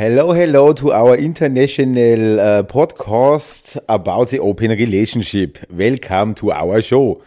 [0.00, 5.58] Hello, hello to our international uh, podcast about the open relationship.
[5.68, 7.20] Welcome to our show.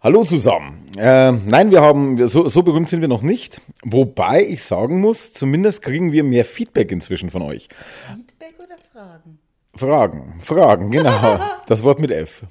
[0.00, 0.86] Hallo zusammen.
[0.96, 3.60] Äh, nein, wir haben, so, so berühmt sind wir noch nicht.
[3.82, 7.68] Wobei ich sagen muss, zumindest kriegen wir mehr Feedback inzwischen von euch.
[8.06, 9.40] Feedback oder Fragen?
[9.74, 11.40] Fragen, Fragen, genau.
[11.66, 12.44] Das Wort mit F.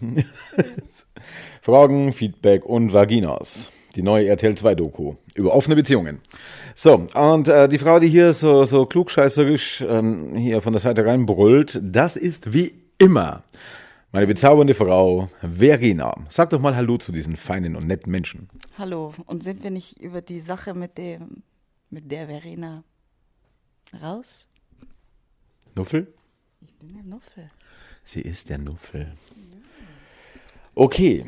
[1.62, 3.72] Fragen, Feedback und Vaginas.
[3.96, 6.20] Die neue RTL 2 Doku über offene Beziehungen.
[6.82, 11.06] So, und äh, die Frau, die hier so, so klugscheißerisch ähm, hier von der Seite
[11.06, 13.44] reinbrüllt, das ist wie immer
[14.14, 16.16] meine bezaubernde Frau Verena.
[16.30, 18.48] Sag doch mal Hallo zu diesen feinen und netten Menschen.
[18.78, 21.44] Hallo, und sind wir nicht über die Sache mit dem,
[21.90, 22.86] mit der Verena
[24.02, 24.48] raus?
[25.76, 26.08] Nuffel?
[26.62, 27.50] Ich bin der Nuffel.
[28.06, 29.12] Sie ist der Nuffel.
[30.76, 31.26] Okay.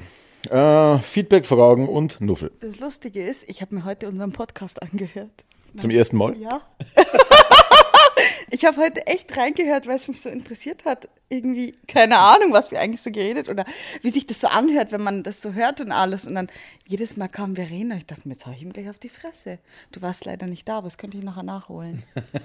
[0.49, 2.51] Äh, Feedback, Fragen und Nuffel.
[2.59, 5.43] Das Lustige ist, ich habe mir heute unseren Podcast angehört.
[5.77, 6.35] Zum ersten Mal?
[6.35, 6.61] Ja.
[8.49, 11.07] ich habe heute echt reingehört, weil es mich so interessiert hat.
[11.29, 13.65] Irgendwie, keine Ahnung, was wir eigentlich so geredet oder
[14.01, 16.25] wie sich das so anhört, wenn man das so hört und alles.
[16.25, 16.47] Und dann
[16.85, 17.95] jedes Mal kam Verena.
[17.95, 19.59] Ich dachte mir, jetzt hau ich ihm gleich auf die Fresse.
[19.91, 22.03] Du warst leider nicht da, aber das könnte ich nachher nachholen.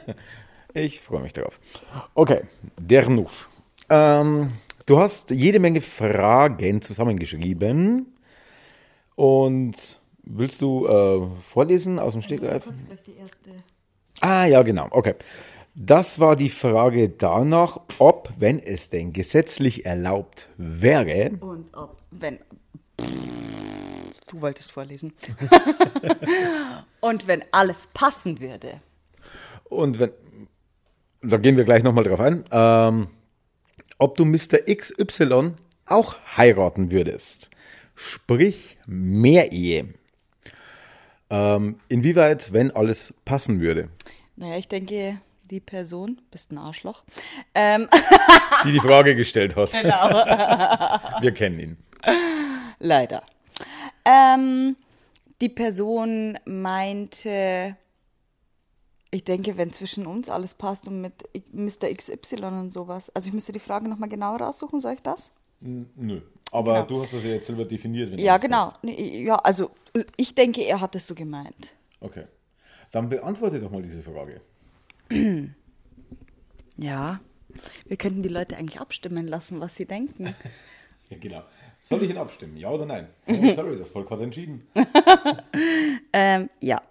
[0.74, 1.58] Ich freue mich darauf.
[2.12, 2.42] Okay,
[2.78, 3.48] der Nuff.
[3.89, 4.52] Ähm,
[4.87, 8.06] du hast jede Menge Fragen zusammengeschrieben.
[9.17, 12.69] Und willst du äh, vorlesen aus dem Stegreif?
[14.20, 14.89] Ah, ja, genau.
[14.91, 15.14] Okay.
[15.75, 22.39] Das war die Frage danach, ob, wenn es denn gesetzlich erlaubt wäre, Und ob, wenn.
[24.29, 25.12] Du wolltest vorlesen.
[27.01, 28.81] und wenn alles passen würde.
[29.64, 30.11] und wenn,
[31.23, 33.09] da gehen wir gleich nochmal drauf ein, ähm,
[33.98, 34.58] ob du Mr.
[34.66, 35.52] XY
[35.86, 37.50] auch heiraten würdest.
[37.94, 39.94] Sprich, mehr Ehe.
[41.30, 43.89] Ähm, inwieweit, wenn alles passen würde?
[44.36, 47.05] Naja, ich denke, die Person, bist ein Arschloch.
[47.55, 47.89] Ähm,
[48.64, 49.70] Die die Frage gestellt hat.
[49.72, 50.08] genau.
[51.22, 51.77] Wir kennen ihn.
[52.78, 53.23] Leider.
[54.05, 54.77] Ähm,
[55.40, 57.77] die Person meinte,
[59.11, 61.14] ich denke, wenn zwischen uns alles passt und mit
[61.52, 61.92] Mr.
[61.94, 63.11] XY und sowas.
[63.14, 65.33] Also ich müsste die Frage nochmal genauer raussuchen, soll ich das?
[65.61, 66.20] Nö.
[66.52, 66.86] Aber Genau.
[66.86, 68.18] du hast das ja jetzt selber definiert.
[68.20, 68.72] Ja, genau.
[68.83, 68.98] passt.
[69.24, 69.70] Ja, also
[70.16, 71.74] ich denke, er hat es so gemeint.
[72.00, 72.24] Okay.
[72.92, 74.40] Dann beantworte doch mal diese Frage.
[76.78, 77.20] Ja.
[77.86, 80.34] Wir könnten die Leute eigentlich abstimmen lassen, was sie denken.
[81.08, 81.45] Ja, genau.
[81.84, 82.56] Soll ich ihn abstimmen?
[82.56, 83.06] Ja oder nein?
[83.28, 84.66] Oh, sorry, das Volk hat entschieden.
[86.12, 86.83] Ähm, ja,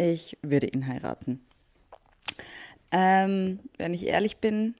[0.00, 1.40] ich würde ihn heiraten.
[2.90, 4.74] Ähm, wenn ich ehrlich bin,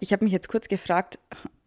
[0.00, 1.18] ich habe mich jetzt kurz gefragt,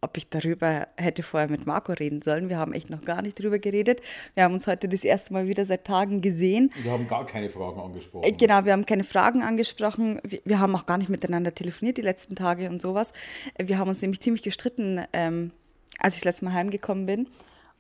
[0.02, 2.50] ob ich darüber hätte vorher mit Marco reden sollen.
[2.50, 4.02] Wir haben echt noch gar nicht drüber geredet.
[4.34, 6.72] Wir haben uns heute das erste Mal wieder seit Tagen gesehen.
[6.82, 8.24] Wir haben gar keine Fragen angesprochen.
[8.24, 10.20] Äh, Genau, wir haben keine Fragen angesprochen.
[10.24, 13.14] Wir, wir haben auch gar nicht miteinander telefoniert die letzten Tage und sowas.
[13.56, 15.52] Äh, Wir haben uns nämlich ziemlich gestritten, ähm,
[16.00, 17.28] als ich das letzte Mal heimgekommen bin.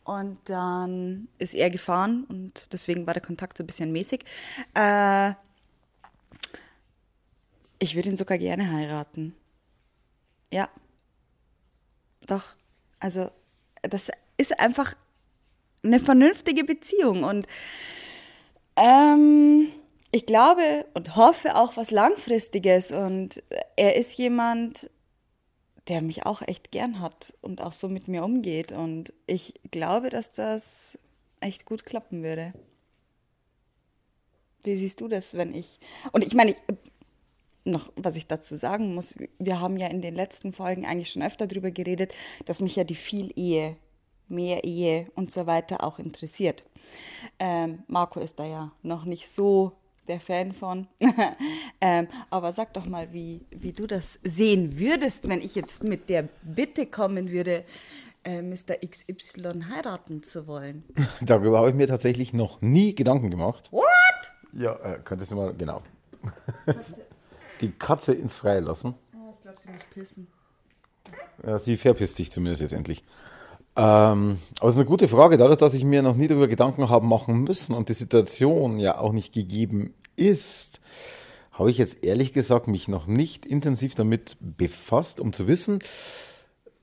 [0.03, 4.25] Und dann ist er gefahren und deswegen war der Kontakt so ein bisschen mäßig.
[4.73, 5.33] Äh,
[7.79, 9.35] ich würde ihn sogar gerne heiraten.
[10.51, 10.69] Ja.
[12.25, 12.43] Doch.
[12.99, 13.31] Also,
[13.81, 14.95] das ist einfach
[15.83, 17.47] eine vernünftige Beziehung und
[18.75, 19.71] ähm,
[20.11, 23.41] ich glaube und hoffe auch was Langfristiges und
[23.75, 24.89] er ist jemand,
[25.91, 30.09] der mich auch echt gern hat und auch so mit mir umgeht und ich glaube,
[30.09, 30.97] dass das
[31.41, 32.53] echt gut klappen würde.
[34.63, 35.81] Wie siehst du das, wenn ich
[36.13, 36.57] und ich meine, ich,
[37.65, 41.23] noch was ich dazu sagen muss, wir haben ja in den letzten Folgen eigentlich schon
[41.23, 42.13] öfter darüber geredet,
[42.45, 43.75] dass mich ja die Viel-Ehe,
[44.29, 46.63] Mehr-Ehe und so weiter auch interessiert.
[47.37, 49.73] Ähm, Marco ist da ja noch nicht so
[50.07, 50.87] der Fan von.
[51.81, 56.09] ähm, aber sag doch mal, wie, wie du das sehen würdest, wenn ich jetzt mit
[56.09, 57.63] der Bitte kommen würde,
[58.23, 58.75] äh, Mr.
[58.85, 60.83] XY heiraten zu wollen.
[61.21, 63.71] Darüber habe ich mir tatsächlich noch nie Gedanken gemacht.
[63.71, 63.85] What?
[64.53, 65.81] Ja, äh, könntest du mal, genau.
[67.61, 68.95] Die Katze ins Freie lassen.
[69.13, 70.27] ich glaube, sie muss pissen.
[71.45, 73.03] Ja, sie verpisst sich zumindest jetzt endlich.
[73.75, 76.89] Ähm, aber es ist eine gute Frage, dadurch, dass ich mir noch nie darüber Gedanken
[76.89, 80.81] habe machen müssen und die Situation ja auch nicht gegeben ist,
[81.51, 85.79] habe ich jetzt ehrlich gesagt mich noch nicht intensiv damit befasst, um zu wissen,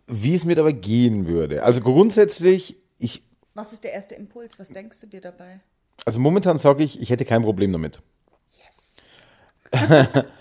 [0.07, 1.63] wie es mir dabei gehen würde.
[1.63, 3.23] Also grundsätzlich, ich,
[3.55, 4.59] Was ist der erste Impuls?
[4.59, 5.61] Was denkst du dir dabei?
[6.05, 8.01] also momentan sage ich, ich hätte kein Problem damit.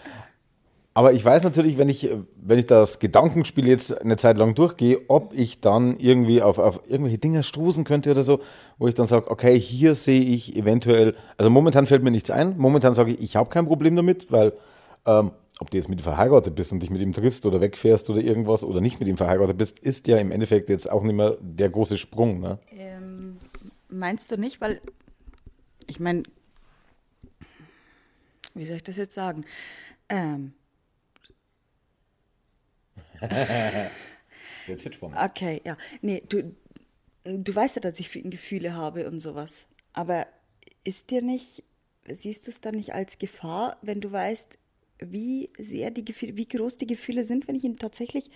[0.98, 5.02] Aber ich weiß natürlich, wenn ich, wenn ich das Gedankenspiel jetzt eine Zeit lang durchgehe,
[5.10, 8.40] ob ich dann irgendwie auf, auf irgendwelche Dinge stoßen könnte oder so,
[8.80, 12.58] wo ich dann sage, okay, hier sehe ich eventuell, also momentan fällt mir nichts ein.
[12.58, 14.54] Momentan sage ich, ich habe kein Problem damit, weil
[15.08, 18.10] Ähm, ob du jetzt mit ihm verheiratet bist und dich mit ihm triffst oder wegfährst
[18.10, 21.16] oder irgendwas oder nicht mit ihm verheiratet bist, ist ja im Endeffekt jetzt auch nicht
[21.16, 22.42] mehr der große Sprung.
[22.42, 22.60] Ne?
[22.72, 23.38] Ähm,
[23.88, 24.60] meinst du nicht?
[24.60, 24.82] Weil,
[25.88, 26.24] ich meine,
[28.54, 29.46] wie soll ich das jetzt sagen?
[30.10, 30.54] Ähm,
[34.68, 35.18] Jetzt wird spannend.
[35.20, 35.78] okay, ja.
[36.02, 36.56] Nee, du,
[37.24, 39.66] du weißt ja, dass ich Gefühle habe und sowas.
[39.94, 40.28] Aber
[40.84, 41.64] ist dir nicht,
[42.08, 44.58] siehst du es dann nicht als Gefahr, wenn du weißt,
[45.00, 48.32] wie sehr die Gefühle, wie groß die Gefühle sind, wenn ich ihn tatsächlich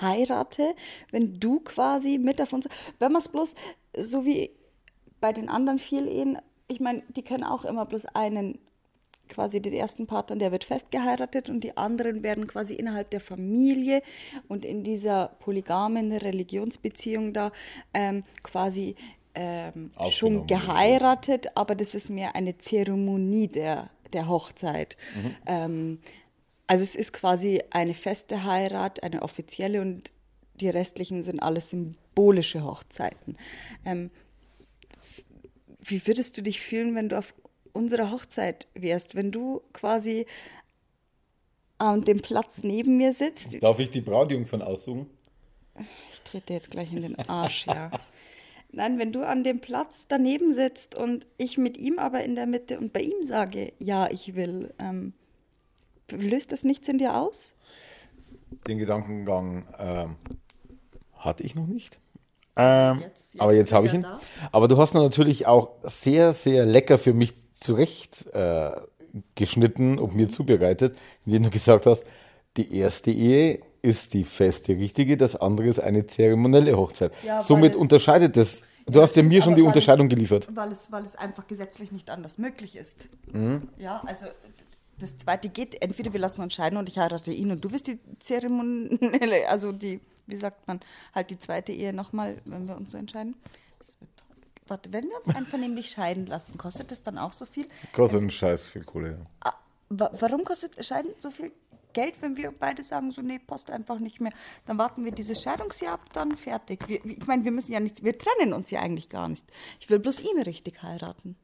[0.00, 0.74] heirate,
[1.10, 2.68] wenn du quasi mit auf uns,
[2.98, 3.54] wenn man es bloß
[3.96, 4.50] so wie
[5.20, 6.38] bei den anderen vier Ehen,
[6.68, 8.58] ich meine, die können auch immer bloß einen
[9.32, 14.02] quasi den ersten Partner, der wird festgeheiratet und die anderen werden quasi innerhalb der Familie
[14.48, 17.50] und in dieser polygamen Religionsbeziehung da
[17.94, 18.94] ähm, quasi
[19.34, 24.96] ähm, schon geheiratet, aber das ist mehr eine Zeremonie der, der Hochzeit.
[25.46, 26.00] Ähm,
[26.66, 30.12] also es ist quasi eine feste Heirat, eine offizielle und
[30.54, 33.36] die restlichen sind alles symbolische Hochzeiten.
[33.84, 34.10] Ähm,
[35.80, 37.34] wie würdest du dich fühlen, wenn du auf
[37.72, 40.26] unserer Hochzeit wärst, wenn du quasi
[41.78, 43.60] an dem Platz neben mir sitzt?
[43.62, 45.06] Darf ich die Brautjungfern aussuchen?
[46.12, 47.90] Ich trete jetzt gleich in den Arsch, ja.
[48.72, 52.46] Nein, wenn du an dem Platz daneben sitzt und ich mit ihm aber in der
[52.46, 55.12] Mitte und bei ihm sage, ja, ich will, ähm,
[56.10, 57.52] löst das nichts in dir aus?
[58.66, 60.16] Den Gedankengang ähm,
[61.16, 61.98] hatte ich noch nicht.
[62.56, 64.02] Ähm, Jetzt- jetzt aber jetzt habe ich ihn.
[64.02, 64.18] da.
[64.52, 67.32] Aber du hast natürlich auch sehr, sehr lecker für mich
[67.62, 68.72] zurecht äh,
[69.34, 72.04] geschnitten und mir zubereitet, indem du gesagt hast,
[72.56, 77.12] die erste Ehe ist die feste richtige, das andere ist eine zeremonielle Hochzeit.
[77.24, 78.62] Ja, Somit es- unterscheidet das.
[78.86, 80.48] Du hast ja mir schon die Unterscheidung es, geliefert.
[80.52, 83.08] Weil es, weil es einfach gesetzlich nicht anders möglich ist.
[83.32, 83.68] Mhm.
[83.78, 84.26] Ja, also
[84.98, 87.86] das zweite geht, entweder wir lassen uns scheiden und ich heirate ihn und du bist
[87.86, 90.80] die zeremonielle, also die, wie sagt man,
[91.14, 93.36] halt die zweite Ehe nochmal, wenn wir uns so entscheiden.
[93.78, 94.10] Das wird.
[94.72, 97.68] Warte, wenn wir uns einvernehmlich scheiden lassen, kostet das dann auch so viel?
[97.92, 99.18] Kostet einen Scheiß viel Kohle.
[99.18, 99.50] Ja.
[99.50, 99.54] Ah,
[99.90, 101.52] wa warum kostet Scheiden so viel
[101.92, 104.32] Geld, wenn wir beide sagen, so, nee, passt einfach nicht mehr?
[104.64, 106.88] Dann warten wir dieses Scheidungsjahr ab, dann fertig.
[106.88, 109.44] Wir, ich meine, wir müssen ja nichts, wir trennen uns ja eigentlich gar nicht.
[109.78, 111.36] Ich will bloß ihn richtig heiraten.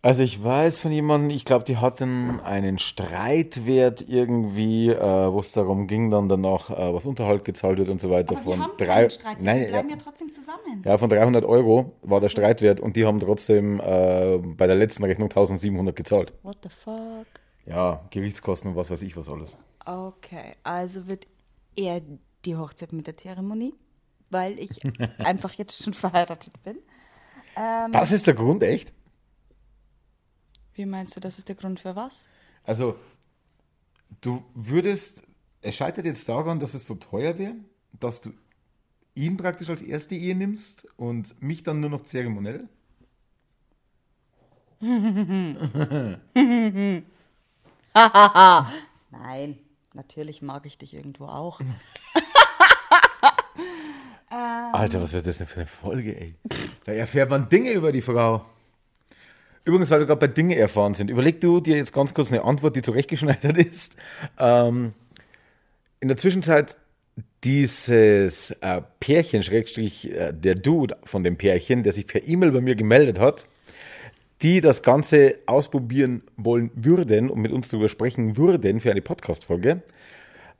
[0.00, 5.50] Also ich weiß von jemandem, ich glaube, die hatten einen Streitwert irgendwie, äh, wo es
[5.50, 8.36] darum ging, dann danach, äh, was Unterhalt gezahlt wird und so weiter.
[8.36, 10.82] Aber von wir haben drei, keinen Streit, nein, wir ja, bleiben ja trotzdem zusammen.
[10.84, 15.02] ja, von 300 Euro war der Streitwert und die haben trotzdem äh, bei der letzten
[15.02, 16.32] Rechnung 1700 gezahlt.
[16.44, 17.26] What the fuck?
[17.66, 19.58] Ja, Gerichtskosten und was weiß ich was alles.
[19.84, 21.26] Okay, also wird
[21.74, 22.02] er
[22.44, 23.74] die Hochzeit mit der Zeremonie,
[24.30, 24.70] weil ich
[25.18, 26.78] einfach jetzt schon verheiratet bin.
[27.56, 28.92] Ähm, Das ist der Grund, echt?
[30.78, 32.28] Wie meinst du, das ist der Grund für was?
[32.62, 32.96] Also,
[34.20, 35.24] du würdest,
[35.60, 37.56] es scheitert jetzt daran, dass es so teuer wäre,
[37.98, 38.30] dass du
[39.16, 42.68] ihn praktisch als erste Ehe nimmst und mich dann nur noch zeremoniell?
[49.10, 49.58] Nein,
[49.94, 51.60] natürlich mag ich dich irgendwo auch.
[54.30, 56.36] Alter, was wird das denn für eine Folge, ey?
[56.84, 58.46] Da erfährt man Dinge über die Frau.
[59.64, 62.44] Übrigens, weil wir gerade bei Dinge erfahren sind, überleg du dir jetzt ganz kurz eine
[62.44, 63.96] Antwort, die zurechtgeschneidert ist.
[64.38, 64.94] Ähm,
[66.00, 66.76] in der Zwischenzeit
[67.44, 72.60] dieses äh, Pärchen, Schrägstrich äh, der Dude von dem Pärchen, der sich per E-Mail bei
[72.60, 73.46] mir gemeldet hat,
[74.42, 79.82] die das Ganze ausprobieren wollen würden und mit uns darüber sprechen würden für eine Podcast-Folge.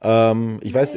[0.03, 0.97] Ähm, ich weiß,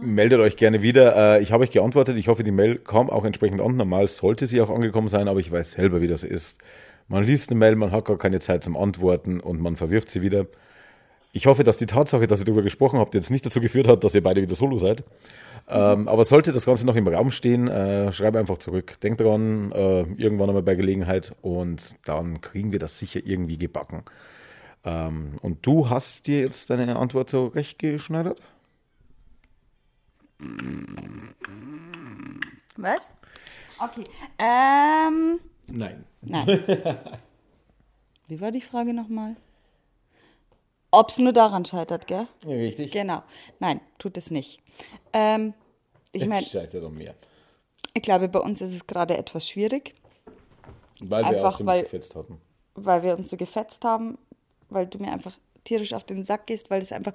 [0.00, 1.36] meldet, euch gerne wieder.
[1.36, 2.16] Äh, ich habe euch geantwortet.
[2.16, 3.76] Ich hoffe, die Mail kam auch entsprechend an.
[3.76, 6.58] Normal sollte sie auch angekommen sein, aber ich weiß selber, wie das ist.
[7.08, 10.22] Man liest eine Mail, man hat gar keine Zeit zum Antworten und man verwirft sie
[10.22, 10.46] wieder.
[11.32, 14.02] Ich hoffe, dass die Tatsache, dass ihr darüber gesprochen habt, jetzt nicht dazu geführt hat,
[14.02, 15.04] dass ihr beide wieder solo seid.
[15.68, 18.98] Ähm, aber sollte das Ganze noch im Raum stehen, äh, schreib einfach zurück.
[19.00, 24.04] Denkt dran, äh, irgendwann einmal bei Gelegenheit und dann kriegen wir das sicher irgendwie gebacken.
[24.84, 28.40] Ähm, und du hast dir jetzt deine Antwort so recht geschneidert?
[32.76, 33.10] Was?
[33.78, 34.04] Okay.
[34.38, 36.04] Ähm, Nein.
[36.22, 36.64] nein.
[38.28, 39.36] Wie war die Frage nochmal?
[40.90, 42.26] Ob es nur daran scheitert, gell?
[42.44, 42.92] Richtig.
[42.92, 43.22] Genau.
[43.58, 44.60] Nein, tut es nicht.
[45.12, 45.52] Ähm,
[46.12, 47.14] ich meine, scheitert um mehr.
[47.94, 49.94] ich glaube, bei uns ist es gerade etwas schwierig,
[51.00, 52.40] Weil wir Einfach auch ziemlich weil- gefetzt hatten.
[52.74, 54.16] weil wir uns so gefetzt haben,
[54.70, 57.12] weil du mir einfach tierisch auf den Sack gehst, weil es einfach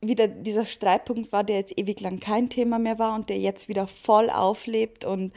[0.00, 3.68] wieder dieser Streitpunkt war, der jetzt ewig lang kein Thema mehr war und der jetzt
[3.68, 5.32] wieder voll auflebt und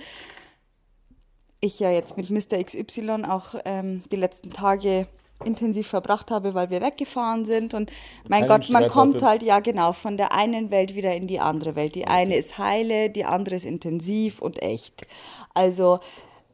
[1.63, 2.61] ich ja jetzt mit Mr.
[2.63, 5.07] XY auch ähm, die letzten Tage
[5.45, 7.73] intensiv verbracht habe, weil wir weggefahren sind.
[7.73, 7.91] Und
[8.27, 11.75] mein Gott, man kommt halt, ja genau, von der einen Welt wieder in die andere
[11.75, 11.95] Welt.
[11.95, 15.07] Die eine ist heile, die andere ist intensiv und echt.
[15.53, 15.99] Also,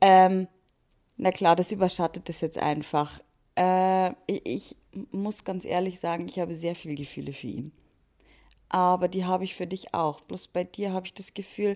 [0.01, 0.47] ähm,
[1.17, 3.19] na klar, das überschattet das jetzt einfach.
[3.57, 4.75] Äh, ich, ich
[5.11, 7.71] muss ganz ehrlich sagen, ich habe sehr viel Gefühle für ihn.
[8.69, 10.21] Aber die habe ich für dich auch.
[10.21, 11.75] Bloß bei dir habe ich das Gefühl,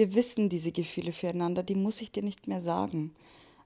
[0.00, 3.14] wir wissen diese Gefühle füreinander, die muss ich dir nicht mehr sagen.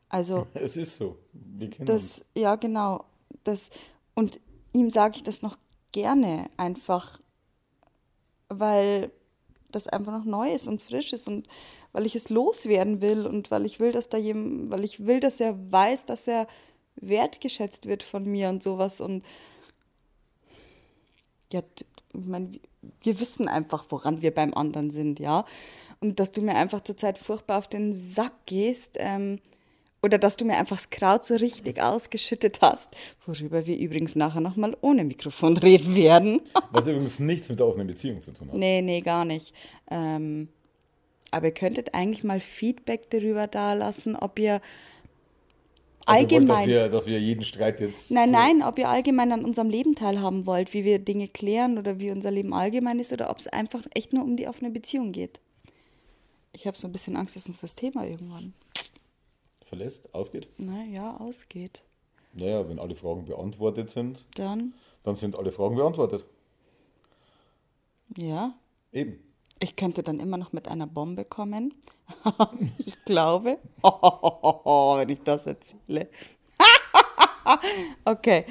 [0.09, 1.17] Also, Es ist so.
[1.33, 2.19] Wir kennen uns.
[2.19, 3.05] das, ja, genau.
[3.45, 3.71] Das,
[4.15, 4.41] und
[4.73, 5.57] ihm sage ich das noch
[5.93, 7.21] gerne einfach,
[8.49, 9.13] weil
[9.71, 11.47] das einfach noch neu ist und frisch ist und
[11.93, 15.21] weil ich es loswerden will und weil ich will, dass da jemand, weil ich will,
[15.21, 16.49] dass er weiß, dass er
[16.97, 19.25] wertgeschätzt wird von mir und sowas und
[21.53, 22.59] ja, ich meine,
[23.03, 25.45] wir wissen einfach, woran wir beim anderen sind, ja.
[26.05, 29.39] Und dass du mir einfach zurzeit furchtbar auf den Sack gehst, ähm,
[30.03, 32.91] oder dass du mir einfach das Kraut so richtig ausgeschüttet hast,
[33.25, 36.43] worüber wir übrigens nachher nochmal ohne Mikrofon reden werden.
[36.73, 38.55] Was übrigens nichts mit der offenen Beziehung zu tun hat.
[38.55, 39.55] nee, nee, gar nicht.
[39.91, 40.49] Ähm,
[41.31, 44.61] aber ihr könntet eigentlich mal Feedback darüber dalassen, ob ihr ihr
[46.07, 46.47] wollt, allgemein.
[46.49, 48.11] dass, wir, dass wir jeden Streit jetzt.
[48.11, 51.99] Nein, nein, ob ihr allgemein an unserem Leben teilhaben wollt, wie wir Dinge klären oder
[51.99, 55.13] wie unser Leben allgemein ist oder ob es einfach echt nur um die offene Beziehung
[55.13, 55.41] geht.
[56.55, 58.55] Ich habe so ein bisschen Angst, dass uns das Thema irgendwann,
[59.67, 60.49] Verlässt, ausgeht.
[60.57, 61.83] naja, ausgeht.
[62.33, 66.25] Naja, wenn alle Fragen beantwortet sind, Dann, dann sind alle Fragen beantwortet.
[68.17, 68.55] ja,
[68.93, 69.19] Eben.
[69.59, 71.75] ich könnte dann immer noch mit einer Bombe kommen.
[72.79, 76.09] ich glaube, wenn ich das erzähle.
[78.05, 78.45] okay.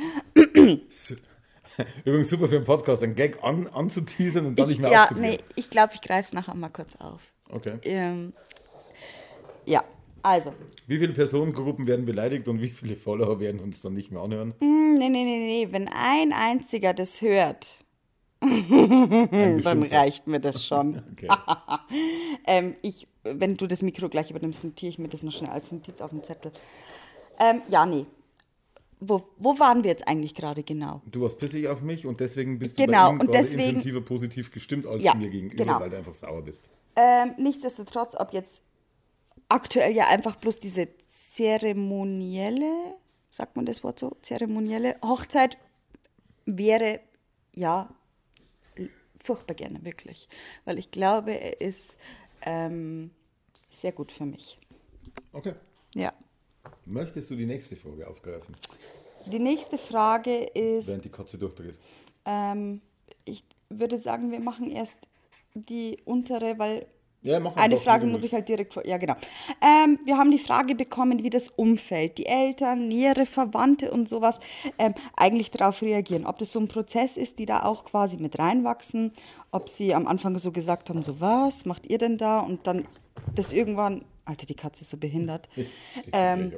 [2.06, 5.04] Übrigens super für einen Podcast, einen Gag an, anzuteasern und dann Ich, nicht mehr ja,
[5.06, 5.30] aufzugeben.
[5.30, 7.22] nee, ich glaube, ich greife es nachher mal kurz auf.
[7.54, 7.74] Okay.
[7.84, 8.34] Ähm,
[9.66, 9.84] ja,
[10.22, 10.54] also.
[10.88, 14.54] Wie viele Personengruppen werden beleidigt und wie viele Follower werden uns dann nicht mehr anhören?
[14.60, 15.68] Hm, Nee, nee, nee, nee.
[15.72, 17.80] Wenn ein einziger das hört,
[18.42, 21.02] dann reicht mir das schon.
[21.14, 21.28] Okay.
[22.48, 25.72] ähm, ich, wenn du das Mikro gleich übernimmst, notiere ich mir das noch schnell als
[25.72, 26.52] Notiz auf den Zettel.
[27.40, 28.06] Ähm, ja, nee.
[29.00, 31.02] Wo, wo waren wir jetzt eigentlich gerade genau?
[31.06, 34.02] Du warst pissig auf mich und deswegen bist Genau, du bei ihm und deswegen- intensiver
[34.02, 35.80] positiv gestimmt als Ja, mir gegenüber, genau.
[35.80, 36.70] weil du einfach sauer bist.
[36.96, 38.62] Ähm, nichtsdestotrotz, ob jetzt
[39.50, 42.96] aktuell ja einfach bloß diese zeremonielle,
[43.30, 45.58] sagt man das Wort so, zeremonielle Hochzeit
[46.46, 47.00] wäre
[47.56, 47.90] ja
[49.24, 50.28] furchtbar gerne, wirklich.
[50.66, 51.98] Weil ich glaube, er ist
[52.42, 53.12] ähm,
[53.70, 54.60] sehr gut für mich.
[55.32, 55.54] Okay.
[55.96, 56.14] Ja.
[56.86, 58.56] Möchtest du die nächste Frage aufgreifen,
[59.28, 61.80] Die nächste Frage ist, während die Katze durchdreht?
[62.26, 62.82] ähm,
[63.26, 64.98] ich würde sagen, wir machen erst
[65.54, 66.88] die untere, weil
[67.22, 68.86] Ja, Eine Frage muss ich halt direkt vor.
[68.86, 69.16] Ja, genau.
[69.62, 74.40] Ähm, wir haben die Frage bekommen, wie das Umfeld, die Eltern, nähere Verwandte und sowas
[74.78, 76.26] ähm, eigentlich darauf reagieren.
[76.26, 79.14] Ob das so ein Prozess ist, die da auch quasi mit reinwachsen.
[79.52, 82.40] Ob sie am Anfang so gesagt haben, so was macht ihr denn da?
[82.40, 82.88] Und dann
[83.34, 85.48] das irgendwann, Alter, die Katze ist so behindert.
[86.12, 86.54] Ähm,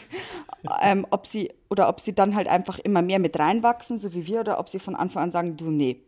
[0.82, 4.26] ähm, ob sie oder ob sie dann halt einfach immer mehr mit reinwachsen, so wie
[4.26, 6.02] wir, oder ob sie von Anfang an sagen, du, nee,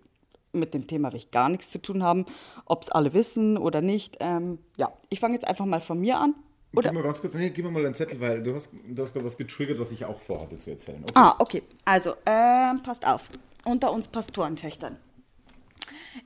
[0.55, 2.27] mit dem Thema will ich gar nichts zu tun haben,
[2.65, 4.17] ob es alle wissen oder nicht.
[4.21, 6.35] Ähm, ja, ich fange jetzt einfach mal von mir an.
[6.75, 9.03] Oder, Gib mal ganz kurz, nee, gib mir mal einen Zettel, weil du hast, du
[9.03, 11.03] hast gerade was getriggert, was ich auch vorhatte zu erzählen.
[11.03, 11.13] Okay.
[11.15, 11.63] ah, okay.
[11.85, 13.31] Also, ähm, passt auf.
[13.65, 14.97] Unter uns Pastorentöchtern.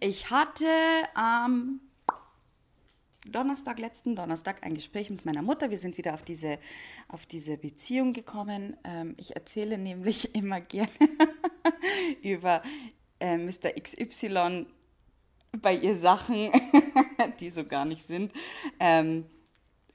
[0.01, 0.67] Ich hatte
[1.15, 1.81] am
[3.27, 5.71] Donnerstag, letzten Donnerstag, ein Gespräch mit meiner Mutter.
[5.71, 6.59] Wir sind wieder auf diese,
[7.09, 8.77] auf diese Beziehung gekommen.
[8.85, 10.91] Ähm, ich erzähle nämlich immer gerne
[12.23, 12.63] über
[13.21, 13.73] äh, Mr.
[13.81, 14.67] XY
[15.61, 16.51] bei ihr Sachen,
[17.41, 18.33] die so gar nicht sind.
[18.79, 19.27] Ähm,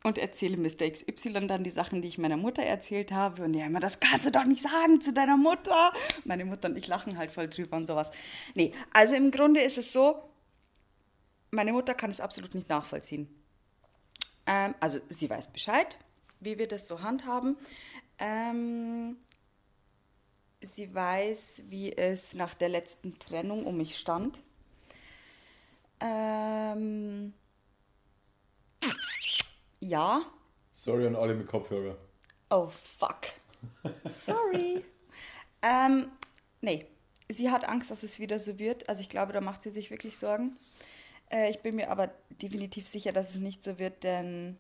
[0.04, 0.90] und erzähle Mr.
[0.90, 3.44] XY dann die Sachen, die ich meiner Mutter erzählt habe.
[3.44, 5.94] Und ja, immer, das kannst du doch nicht sagen zu deiner Mutter.
[6.26, 8.12] Meine Mutter und ich lachen halt voll drüber und sowas.
[8.54, 10.22] Nee, also im Grunde ist es so,
[11.52, 13.30] meine Mutter kann es absolut nicht nachvollziehen.
[14.46, 15.98] Ähm, also sie weiß Bescheid,
[16.42, 17.56] wie wir das so handhaben.
[18.20, 19.18] Ähm,
[20.64, 24.40] sie weiß, wie es nach der letzten Trennung um mich stand.
[26.00, 27.34] Ähm,
[29.80, 30.22] ja.
[30.74, 31.98] Sorry an alle mit Kopfhörer.
[32.50, 33.28] Oh, fuck.
[34.10, 34.84] Sorry.
[35.62, 36.12] ähm,
[36.62, 36.86] nee,
[37.30, 38.90] sie hat Angst, dass es wieder so wird.
[38.90, 40.58] Also ich glaube, da macht sie sich wirklich Sorgen.
[41.32, 44.58] Äh, ich bin mir aber definitiv sicher, dass es nicht so wird, denn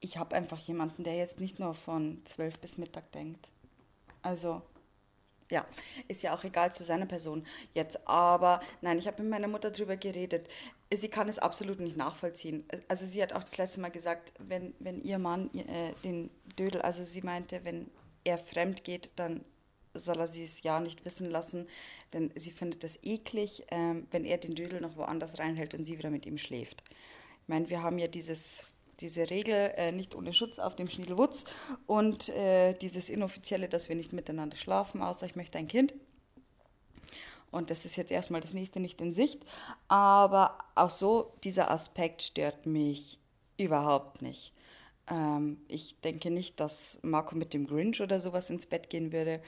[0.00, 3.48] ich habe einfach jemanden, der jetzt nicht nur von 12 bis Mittag denkt.
[4.22, 4.62] Also,
[5.50, 5.66] ja,
[6.08, 8.08] ist ja auch egal zu seiner Person jetzt.
[8.08, 10.48] Aber nein, ich habe mit meiner Mutter drüber geredet.
[10.92, 12.64] Sie kann es absolut nicht nachvollziehen.
[12.88, 16.80] Also sie hat auch das letzte Mal gesagt, wenn, wenn ihr Mann äh, den Dödel,
[16.80, 17.90] also sie meinte, wenn
[18.24, 19.44] er fremd geht, dann
[19.94, 21.68] soll er sie es ja nicht wissen lassen,
[22.12, 25.98] denn sie findet es eklig, ähm, wenn er den Dödel noch woanders reinhält und sie
[25.98, 26.82] wieder mit ihm schläft.
[27.42, 28.64] Ich meine, wir haben ja dieses,
[29.00, 31.44] diese Regel, äh, nicht ohne Schutz auf dem Schniedelwutz
[31.86, 35.94] und äh, dieses inoffizielle, dass wir nicht miteinander schlafen, außer ich möchte ein Kind.
[37.50, 39.44] Und das ist jetzt erstmal das nächste nicht in Sicht.
[39.86, 43.18] Aber auch so, dieser Aspekt stört mich
[43.58, 44.52] überhaupt nicht.
[45.08, 49.42] Ähm, ich denke nicht, dass Marco mit dem Grinch oder sowas ins Bett gehen würde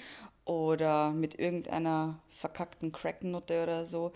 [0.44, 4.12] oder mit irgendeiner verkackten Cracknutte oder so.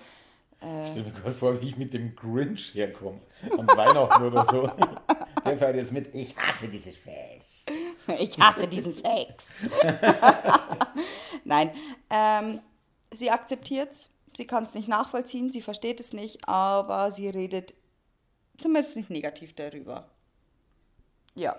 [0.60, 3.20] Äh, Stell mir gerade vor, wie ich mit dem Grinch herkomme.
[3.56, 4.62] An Weihnachten oder so.
[5.44, 7.70] Der fährt jetzt mit, ich hasse dieses Fest.
[8.18, 9.64] Ich hasse diesen Sex.
[11.44, 11.70] Nein,
[12.10, 12.60] ähm,
[13.12, 14.10] sie akzeptiert es.
[14.36, 17.74] Sie kann es nicht nachvollziehen, sie versteht es nicht, aber sie redet
[18.58, 20.08] zumindest nicht negativ darüber.
[21.34, 21.56] Ja.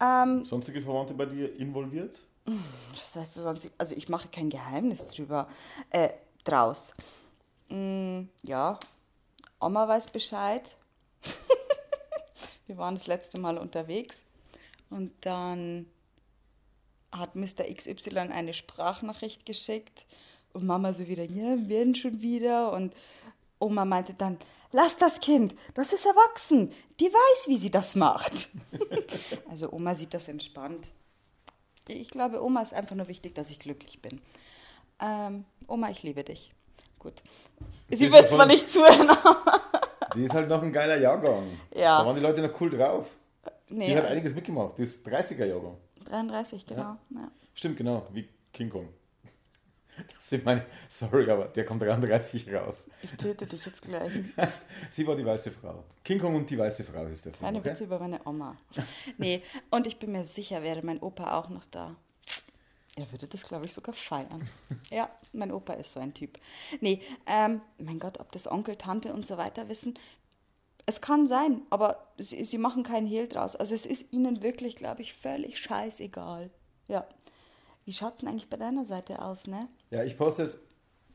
[0.00, 2.18] Ähm, Sonstige Verwandte bei dir involviert?
[2.92, 5.48] Das heißt also ich mache kein Geheimnis drüber,
[5.90, 6.08] äh,
[6.44, 6.94] draus.
[7.72, 8.78] Mm, ja,
[9.58, 10.68] Oma weiß Bescheid.
[12.66, 14.26] Wir waren das letzte Mal unterwegs
[14.90, 15.86] und dann
[17.10, 17.64] hat Mr.
[17.74, 20.06] XY eine Sprachnachricht geschickt
[20.52, 22.94] und Mama so wieder, ja, wir werden schon wieder und
[23.58, 24.38] Oma meinte dann,
[24.70, 28.48] lass das Kind, das ist erwachsen, die weiß, wie sie das macht.
[29.50, 30.92] also Oma sieht das entspannt.
[31.88, 34.20] Ich glaube, Oma ist einfach nur wichtig, dass ich glücklich bin.
[35.00, 36.52] Ähm, Oma, ich liebe dich.
[37.02, 37.20] Gut.
[37.90, 39.60] Sie wird zwar nicht zuhören, aber.
[40.14, 41.58] Die ist halt noch ein geiler Jahrgang.
[41.74, 41.98] Ja.
[41.98, 43.16] Da waren die Leute noch cool drauf.
[43.70, 44.78] Nee, die hat einiges mitgemacht.
[44.78, 45.76] Die ist 30er Jahrgang.
[46.04, 46.80] 33, genau.
[46.80, 46.98] Ja.
[47.10, 47.30] Ja.
[47.54, 48.88] Stimmt, genau, wie King Kong.
[50.14, 50.64] Das sind meine.
[50.88, 52.88] Sorry, aber der kommt 33 raus.
[53.02, 54.12] Ich töte dich jetzt gleich.
[54.90, 55.84] Sie war die weiße Frau.
[56.04, 57.44] King Kong und die weiße Frau ist der Film.
[57.44, 57.70] Keine okay?
[57.70, 58.56] Witze über meine Oma.
[59.18, 61.96] Nee, und ich bin mir sicher, wäre mein Opa auch noch da.
[62.96, 64.48] Er würde das, glaube ich, sogar feiern.
[64.90, 66.38] ja, mein Opa ist so ein Typ.
[66.80, 69.98] Nee, ähm, mein Gott, ob das Onkel, Tante und so weiter wissen,
[70.84, 73.56] es kann sein, aber sie, sie machen keinen Hehl draus.
[73.56, 76.50] Also es ist ihnen wirklich, glaube ich, völlig scheißegal.
[76.88, 77.06] Ja.
[77.84, 79.68] Wie schaut es denn eigentlich bei deiner Seite aus, ne?
[79.90, 80.58] Ja, ich poste es,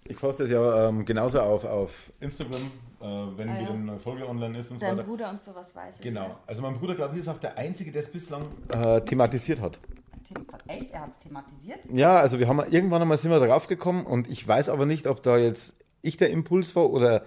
[0.05, 2.61] ich poste es ja ähm, genauso auf, auf Instagram,
[3.01, 5.07] äh, wenn ah, wieder eine Folge online ist und Dein so weiter.
[5.07, 6.01] Bruder und sowas weiß es.
[6.01, 6.27] Genau.
[6.27, 6.39] Ja.
[6.47, 9.79] Also mein Bruder, glaube ich, ist auch der Einzige, der es bislang äh, thematisiert hat.
[10.67, 10.91] Echt?
[10.91, 11.79] Er hat es thematisiert?
[11.91, 15.07] Ja, also wir haben irgendwann einmal sind wir darauf gekommen und ich weiß aber nicht,
[15.07, 17.23] ob da jetzt ich der Impuls war oder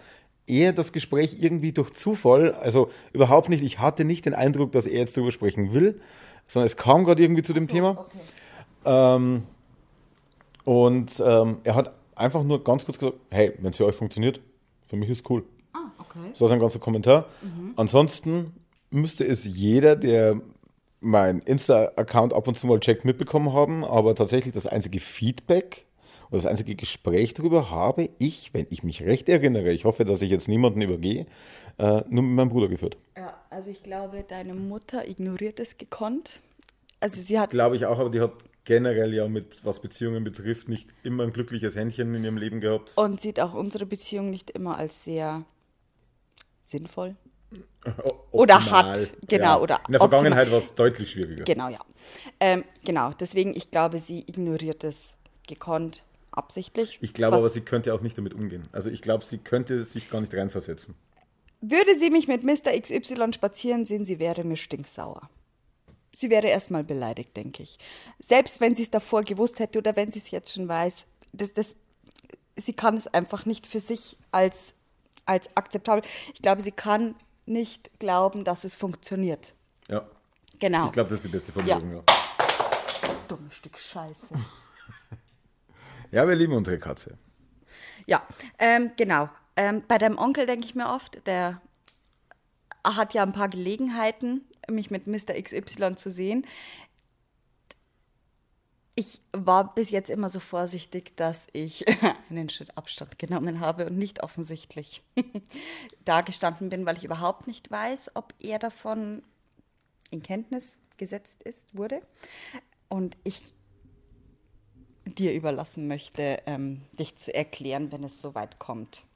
[0.47, 4.87] eher das Gespräch irgendwie durch Zufall, also überhaupt nicht, ich hatte nicht den Eindruck, dass
[4.87, 6.01] er jetzt darüber sprechen will,
[6.47, 7.91] sondern es kam gerade irgendwie zu dem so, Thema.
[7.91, 8.19] Okay.
[8.85, 9.43] Ähm,
[10.65, 14.41] und ähm, er hat einfach nur ganz kurz gesagt, hey, wenn es für euch funktioniert,
[14.85, 15.45] für mich ist cool.
[15.73, 16.31] Ah, okay.
[16.35, 17.27] So ist ein ganzer Kommentar.
[17.43, 17.75] Mhm.
[17.77, 18.53] Ansonsten
[18.91, 20.41] müsste es jeder, der
[21.01, 25.87] mein Insta-Account ab und zu mal checkt, mitbekommen haben, aber tatsächlich das einzige Feedback
[26.29, 30.23] oder das einzige Gespräch darüber habe ich, wenn ich mich recht erinnere, ich hoffe, dass
[30.23, 31.27] ich jetzt niemanden übergehe,
[31.79, 32.97] äh, nur mit meinem Bruder geführt.
[33.17, 36.41] Ja, also ich glaube, deine Mutter ignoriert es gekonnt.
[37.01, 37.51] Also sie hat.
[37.51, 38.33] Glaube ich auch, aber die hat
[38.65, 42.97] generell ja mit, was Beziehungen betrifft, nicht immer ein glückliches Händchen in ihrem Leben gehabt.
[42.97, 45.45] Und sieht auch unsere Beziehung nicht immer als sehr
[46.63, 47.17] sinnvoll.
[48.31, 49.45] Oder hat, genau.
[49.45, 49.61] Ja.
[49.61, 51.45] Oder In der Vergangenheit war es deutlich schwieriger.
[51.45, 51.81] Genau, ja.
[52.39, 56.99] Ähm, genau, deswegen, ich glaube, sie ignoriert es gekonnt, absichtlich.
[57.01, 58.63] Ich glaube aber, sie könnte auch nicht damit umgehen.
[58.73, 60.95] Also ich glaube, sie könnte sich gar nicht reinversetzen.
[61.61, 62.79] Würde sie mich mit Mr.
[62.79, 65.29] XY spazieren sehen, sie wäre mir stinksauer
[66.13, 67.79] sie wäre erstmal beleidigt, denke ich.
[68.19, 71.53] Selbst wenn sie es davor gewusst hätte oder wenn sie es jetzt schon weiß, das,
[71.53, 71.77] das,
[72.57, 74.75] sie kann es einfach nicht für sich als,
[75.25, 76.03] als akzeptabel.
[76.35, 77.15] Ich glaube, sie kann
[77.51, 79.53] nicht glauben, dass es funktioniert.
[79.89, 80.07] Ja.
[80.59, 80.87] Genau.
[80.87, 81.97] Ich glaube, das ist die beste Formulierung, ja.
[81.99, 83.15] ja.
[83.29, 84.35] Dummes Stück Scheiße.
[86.11, 87.19] ja, wir lieben unsere Katze.
[88.07, 88.27] Ja,
[88.59, 89.29] ähm, genau.
[89.57, 91.61] Ähm, bei deinem Onkel denke ich mir oft, der
[92.85, 95.41] hat ja ein paar Gelegenheiten, mich mit Mr.
[95.41, 96.47] XY zu sehen.
[99.01, 101.87] Ich war bis jetzt immer so vorsichtig, dass ich
[102.29, 105.03] einen Schritt Abstand genommen habe und nicht offensichtlich
[106.05, 109.23] dagestanden bin, weil ich überhaupt nicht weiß, ob er davon
[110.11, 112.03] in Kenntnis gesetzt ist, wurde.
[112.91, 113.55] Und ich
[115.07, 119.07] dir überlassen möchte, ähm, dich zu erklären, wenn es soweit kommt.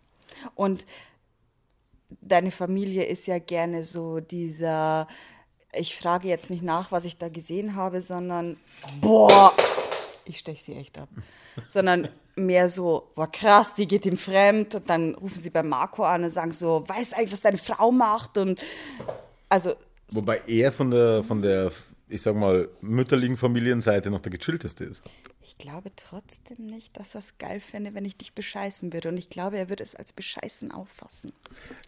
[0.54, 0.86] Und
[2.22, 5.08] deine Familie ist ja gerne so dieser
[5.76, 8.56] ich frage jetzt nicht nach, was ich da gesehen habe, sondern
[9.00, 9.52] boah,
[10.24, 11.08] ich steche sie echt ab.
[11.68, 16.04] sondern mehr so, boah krass, die geht ihm fremd und dann rufen sie bei Marco
[16.04, 18.60] an und sagen so, weißt du eigentlich, was deine Frau macht und
[19.48, 19.74] also
[20.10, 21.72] Wobei er von der, von der
[22.08, 25.02] ich sag mal, mütterlichen Familienseite noch der gechillteste ist.
[25.56, 29.08] Ich glaube trotzdem nicht, dass er es geil fände, wenn ich dich bescheißen würde.
[29.10, 31.32] Und ich glaube, er würde es als Bescheißen auffassen.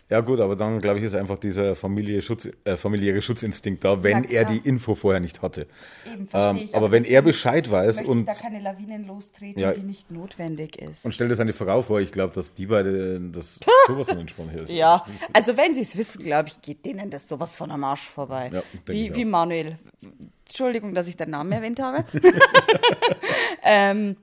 [0.08, 4.04] Ja gut, aber dann glaube ich, ist einfach dieser Familie Schutz, äh, familiäre Schutzinstinkt da,
[4.04, 5.66] wenn Ja, er die Info vorher nicht hatte.
[6.10, 6.74] Eben, verstehe Ähm, ich.
[6.76, 9.72] aber wenn er Bescheid weiß und, ich da keine Lawinen lostreten, Ja.
[9.72, 11.04] die nicht notwendig ist.
[11.04, 14.52] und stellt das seine Frau vor, ich glaube, dass die beide das sowas von entspannt
[14.54, 14.70] ist.
[14.70, 18.08] ja, also wenn sie es wissen, glaube ich, geht denen das sowas von am Arsch
[18.08, 18.50] vorbei.
[18.54, 19.24] Ja, wie, wie.
[19.24, 19.76] Manuel.
[20.46, 22.04] Entschuldigung, dass ich deinen Namen erwähnt habe.
[23.62, 24.16] ähm,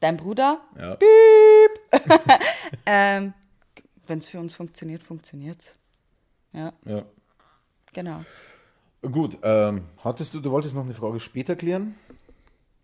[0.00, 0.60] dein Bruder.
[0.78, 0.98] Ja.
[2.84, 3.32] Ähm,
[4.06, 5.76] wenn es für uns funktioniert, funktioniert's.
[6.52, 7.04] Ja, ja.
[7.92, 8.24] genau.
[9.02, 11.94] Gut, ähm, hattest du, du wolltest noch eine Frage später klären?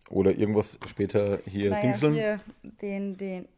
[0.08, 2.14] Oder irgendwas später hier Naja, dingseln?
[2.14, 3.48] hier den, den.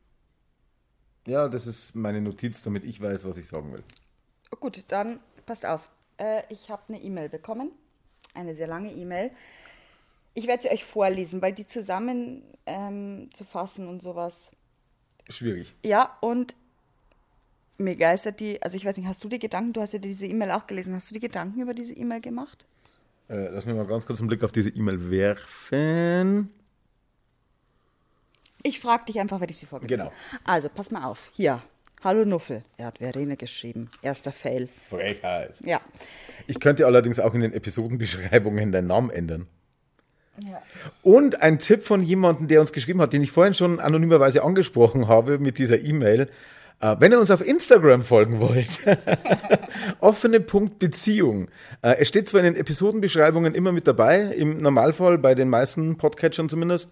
[1.26, 3.82] Ja, das ist meine Notiz, damit ich weiß, was ich sagen will.
[4.58, 5.88] Gut, dann passt auf.
[6.16, 7.70] Äh, ich habe eine E-Mail bekommen.
[8.34, 9.30] Eine sehr lange E-Mail.
[10.34, 14.50] Ich werde sie euch vorlesen, weil die zusammen ähm, zu fassen und sowas.
[15.28, 15.74] Schwierig.
[15.84, 16.54] Ja, und
[17.78, 20.26] mir geistert die, also ich weiß nicht, hast du die Gedanken, du hast ja diese
[20.26, 22.64] E-Mail auch gelesen, hast du die Gedanken über diese E-Mail gemacht?
[23.28, 26.50] Äh, lass mich mal ganz kurz einen Blick auf diese E-Mail werfen.
[28.62, 30.12] Ich frage dich einfach, wenn ich sie vorgelesen Genau.
[30.44, 31.30] Also, pass mal auf.
[31.32, 31.62] Hier.
[32.02, 32.62] Hallo Nuffel.
[32.78, 33.90] Er hat Verena geschrieben.
[34.00, 34.66] Erster Fail.
[34.68, 35.60] Frechheit.
[35.62, 35.82] Ja.
[36.46, 39.48] Ich könnte allerdings auch in den Episodenbeschreibungen deinen Namen ändern.
[40.38, 40.62] ja.
[41.02, 45.08] Und ein Tipp von jemandem, der uns geschrieben hat, den ich vorhin schon anonymerweise angesprochen
[45.08, 46.30] habe mit dieser E-Mail.
[46.80, 48.80] Äh, wenn ihr uns auf Instagram folgen wollt,
[50.00, 51.50] offene Punkt Beziehung.
[51.82, 55.98] Äh, es steht zwar in den Episodenbeschreibungen immer mit dabei, im Normalfall bei den meisten
[55.98, 56.90] Podcatchern zumindest.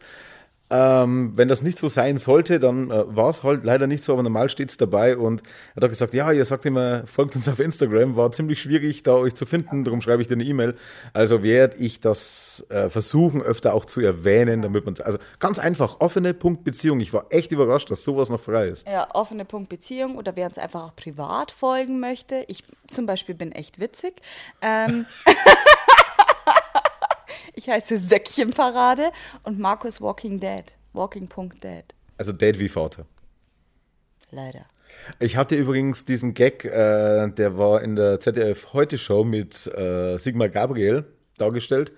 [0.70, 4.12] Ähm, wenn das nicht so sein sollte, dann äh, war es halt leider nicht so,
[4.12, 7.36] aber normal steht es dabei und er hat auch gesagt, ja, ihr sagt immer, folgt
[7.36, 10.44] uns auf Instagram, war ziemlich schwierig, da euch zu finden, darum schreibe ich dir eine
[10.44, 10.76] E-Mail.
[11.14, 16.00] Also werde ich das äh, versuchen, öfter auch zu erwähnen, damit man, also ganz einfach,
[16.00, 17.00] offene Punkt Beziehung.
[17.00, 18.86] Ich war echt überrascht, dass sowas noch frei ist.
[18.86, 22.44] Ja, offene Punkt Beziehung oder wer uns einfach auch privat folgen möchte.
[22.48, 24.20] Ich zum Beispiel bin echt witzig.
[24.60, 25.06] Ähm,
[27.54, 29.10] ich heiße Säckchenparade
[29.44, 30.64] und Markus Walking Dead.
[30.92, 31.84] Walking.dead.
[32.16, 33.06] Also Date wie Vater.
[34.30, 34.66] Leider.
[35.20, 40.18] Ich hatte übrigens diesen Gag, äh, der war in der ZDF Heute Show mit äh,
[40.18, 41.04] Sigmar Gabriel
[41.38, 41.92] dargestellt.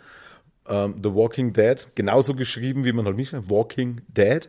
[0.68, 4.48] Ähm, The Walking Dead, genauso geschrieben, wie man halt nicht schreibt, Walking Dead.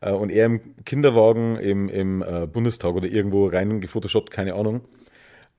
[0.00, 4.82] Äh, und er im Kinderwagen im, im äh, Bundestag oder irgendwo rein gefotoshoppt, keine Ahnung.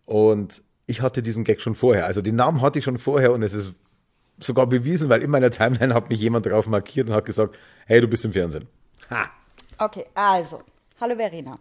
[0.06, 2.06] Und ich hatte diesen Gag schon vorher.
[2.06, 3.76] Also den Namen hatte ich schon vorher und es ist
[4.44, 8.02] sogar bewiesen, weil in meiner Timeline hat mich jemand drauf markiert und hat gesagt, hey,
[8.02, 8.68] du bist im Fernsehen.
[9.10, 9.30] Ha!
[9.78, 10.62] Okay, also,
[11.00, 11.60] hallo Verena.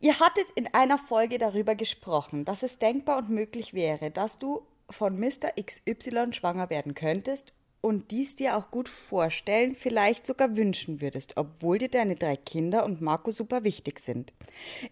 [0.00, 4.62] Ihr hattet in einer Folge darüber gesprochen, dass es denkbar und möglich wäre, dass du
[4.88, 5.52] von Mr.
[5.60, 11.78] XY schwanger werden könntest und dies dir auch gut vorstellen, vielleicht sogar wünschen würdest, obwohl
[11.78, 14.32] dir deine drei Kinder und Marco super wichtig sind.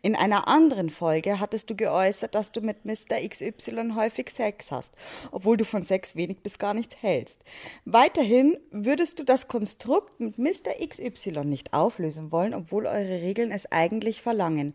[0.03, 3.27] In einer anderen Folge hattest du geäußert, dass du mit Mr.
[3.29, 4.95] XY häufig Sex hast,
[5.33, 7.43] obwohl du von Sex wenig bis gar nichts hältst.
[7.85, 10.75] Weiterhin würdest du das Konstrukt mit Mr.
[10.87, 14.75] XY nicht auflösen wollen, obwohl eure Regeln es eigentlich verlangen.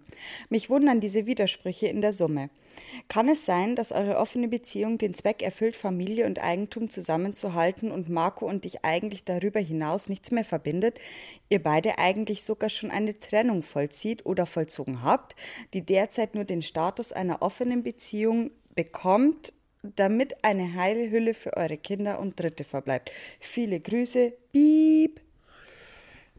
[0.49, 2.49] Mich wundern diese Widersprüche in der Summe.
[3.07, 8.09] Kann es sein, dass eure offene Beziehung den Zweck erfüllt, Familie und Eigentum zusammenzuhalten und
[8.09, 10.99] Marco und dich eigentlich darüber hinaus nichts mehr verbindet,
[11.49, 15.35] ihr beide eigentlich sogar schon eine Trennung vollzieht oder vollzogen habt,
[15.73, 19.53] die derzeit nur den Status einer offenen Beziehung bekommt,
[19.83, 23.11] damit eine heile Hülle für eure Kinder und Dritte verbleibt?
[23.39, 25.19] Viele Grüße, Piep.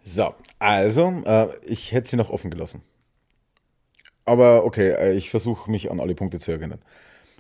[0.05, 2.83] So, also, äh, ich hätte sie noch offen gelassen.
[4.25, 6.79] Aber okay, äh, ich versuche mich an alle Punkte zu erinnern.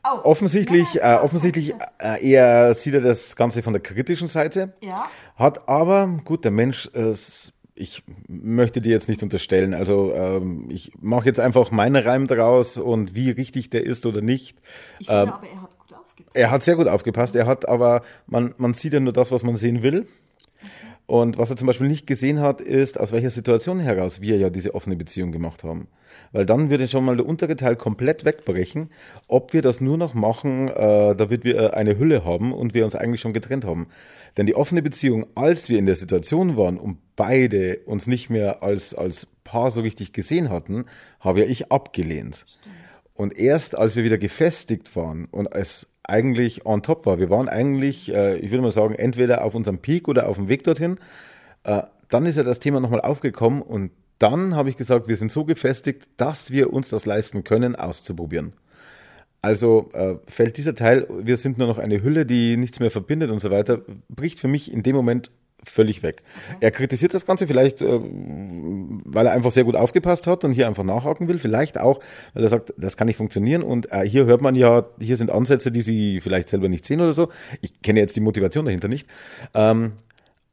[0.02, 4.72] Offensichtlich, äh, offensichtlich äh, eher sieht er das Ganze von der kritischen Seite.
[4.82, 5.08] Ja.
[5.36, 7.14] Hat aber, gut, der Mensch, äh,
[7.74, 9.74] ich möchte dir jetzt nichts unterstellen.
[9.74, 14.20] Also ähm, ich mache jetzt einfach meinen Reim draus und wie richtig der ist oder
[14.20, 14.58] nicht.
[14.98, 16.30] Ich finde aber, er hat gut aufgepasst.
[16.34, 17.36] Er hat sehr gut aufgepasst.
[17.36, 20.06] Er hat aber, man, man sieht ja nur das, was man sehen will.
[21.06, 24.50] Und was er zum Beispiel nicht gesehen hat, ist, aus welcher Situation heraus wir ja
[24.50, 25.88] diese offene Beziehung gemacht haben.
[26.32, 28.90] Weil dann würde schon mal der untere Teil komplett wegbrechen,
[29.28, 32.94] ob wir das nur noch machen, äh, damit wir eine Hülle haben und wir uns
[32.94, 33.88] eigentlich schon getrennt haben.
[34.36, 38.62] Denn die offene Beziehung, als wir in der Situation waren und beide uns nicht mehr
[38.62, 40.86] als, als Paar so richtig gesehen hatten,
[41.20, 42.46] habe ja ich abgelehnt.
[43.14, 47.48] Und erst als wir wieder gefestigt waren und es eigentlich on top war, wir waren
[47.48, 50.98] eigentlich, äh, ich würde mal sagen, entweder auf unserem Peak oder auf dem Weg dorthin,
[51.64, 53.90] äh, dann ist ja das Thema nochmal aufgekommen und
[54.22, 58.52] dann habe ich gesagt, wir sind so gefestigt, dass wir uns das leisten können, auszuprobieren.
[59.40, 63.30] Also äh, fällt dieser Teil, wir sind nur noch eine Hülle, die nichts mehr verbindet
[63.32, 65.32] und so weiter, bricht für mich in dem Moment
[65.64, 66.22] völlig weg.
[66.48, 66.58] Okay.
[66.60, 70.68] Er kritisiert das Ganze vielleicht, äh, weil er einfach sehr gut aufgepasst hat und hier
[70.68, 71.38] einfach nachhaken will.
[71.38, 72.00] Vielleicht auch,
[72.34, 73.62] weil er sagt, das kann nicht funktionieren.
[73.62, 77.00] Und äh, hier hört man ja, hier sind Ansätze, die Sie vielleicht selber nicht sehen
[77.00, 77.28] oder so.
[77.60, 79.08] Ich kenne jetzt die Motivation dahinter nicht.
[79.54, 79.92] Ähm,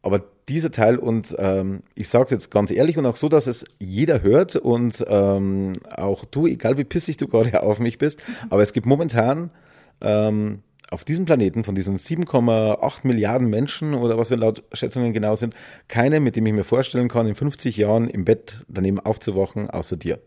[0.01, 3.47] aber dieser Teil und ähm, ich sage es jetzt ganz ehrlich und auch so, dass
[3.47, 8.21] es jeder hört und ähm, auch du, egal wie pissig du gerade auf mich bist,
[8.49, 9.51] aber es gibt momentan
[10.01, 15.35] ähm, auf diesem Planeten von diesen 7,8 Milliarden Menschen oder was wir laut Schätzungen genau
[15.35, 15.53] sind,
[15.87, 19.97] keine, mit dem ich mir vorstellen kann, in 50 Jahren im Bett daneben aufzuwachen, außer
[19.97, 20.19] dir.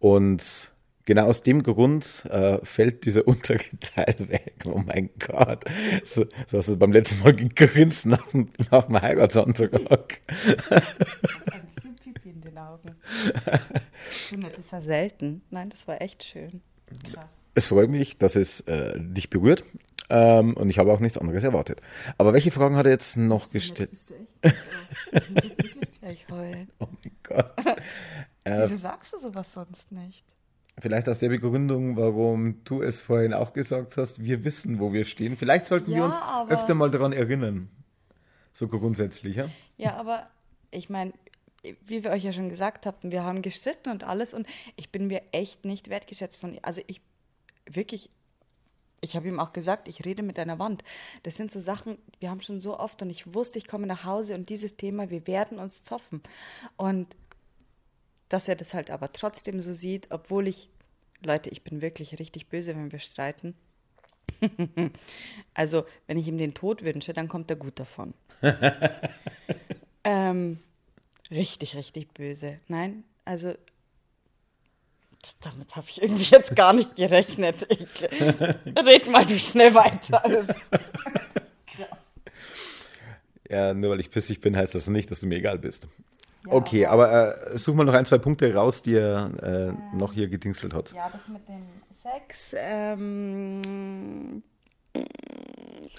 [0.00, 0.72] Und
[1.06, 4.54] genau aus dem Grund äh, fällt dieser untere Teil weg.
[4.66, 5.64] Oh mein Gott.
[6.04, 8.26] So, so hast du beim letzten Mal gegrinst nach,
[8.70, 10.20] nach dem Heiratsantrag.
[10.70, 12.96] Ein bisschen Pipi in den Augen.
[14.40, 15.42] Das ist ja selten.
[15.50, 16.60] Nein, das war echt schön.
[17.12, 17.32] Krass.
[17.54, 19.64] Es freut mich, dass es äh, dich berührt.
[20.08, 21.80] Ähm, und ich habe auch nichts anderes erwartet.
[22.18, 23.90] Aber welche Fragen hat er jetzt noch gestellt?
[23.90, 24.56] Bist du echt?
[26.02, 26.68] ich heulen.
[26.78, 27.66] Oh mein Gott.
[28.44, 30.24] Äh, Wieso sagst du sowas sonst nicht?
[30.78, 35.04] Vielleicht aus der Begründung, warum du es vorhin auch gesagt hast, wir wissen, wo wir
[35.04, 35.36] stehen.
[35.36, 36.18] Vielleicht sollten ja, wir uns
[36.50, 37.70] öfter mal daran erinnern.
[38.52, 39.48] So grundsätzlich, ja?
[39.78, 40.28] Ja, aber
[40.70, 41.12] ich meine,
[41.86, 45.06] wie wir euch ja schon gesagt hatten, wir haben gestritten und alles und ich bin
[45.06, 46.64] mir echt nicht wertgeschätzt von ihr.
[46.64, 47.00] Also ich
[47.70, 48.10] wirklich,
[49.00, 50.84] ich habe ihm auch gesagt, ich rede mit einer Wand.
[51.22, 54.04] Das sind so Sachen, wir haben schon so oft und ich wusste, ich komme nach
[54.04, 56.22] Hause und dieses Thema, wir werden uns zoffen.
[56.76, 57.08] Und
[58.28, 60.68] dass er das halt aber trotzdem so sieht, obwohl ich,
[61.22, 63.54] Leute, ich bin wirklich richtig böse, wenn wir streiten.
[65.54, 68.14] also, wenn ich ihm den Tod wünsche, dann kommt er gut davon.
[70.04, 70.58] ähm,
[71.30, 72.60] richtig, richtig böse.
[72.68, 73.54] Nein, also
[75.40, 77.66] damit habe ich irgendwie jetzt gar nicht gerechnet.
[77.68, 78.02] Ich
[78.86, 80.22] red mal du schnell weiter.
[81.66, 81.98] Krass.
[83.48, 85.88] Ja, nur weil ich pissig bin, heißt das nicht, dass du mir egal bist.
[86.46, 89.78] Ja, okay, aber, äh, such mal noch ein, zwei Punkte raus, die er äh, ähm,
[89.94, 90.92] noch hier gedingselt hat.
[90.92, 91.62] Ja, das mit dem
[92.02, 92.54] Sex.
[92.58, 94.42] Ähm,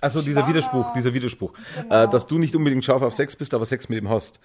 [0.02, 1.54] Achso, dieser Widerspruch, dieser Widerspruch.
[1.82, 2.04] Genau.
[2.04, 4.40] Äh, dass du nicht unbedingt scharf auf Sex bist, aber Sex mit ihm hast.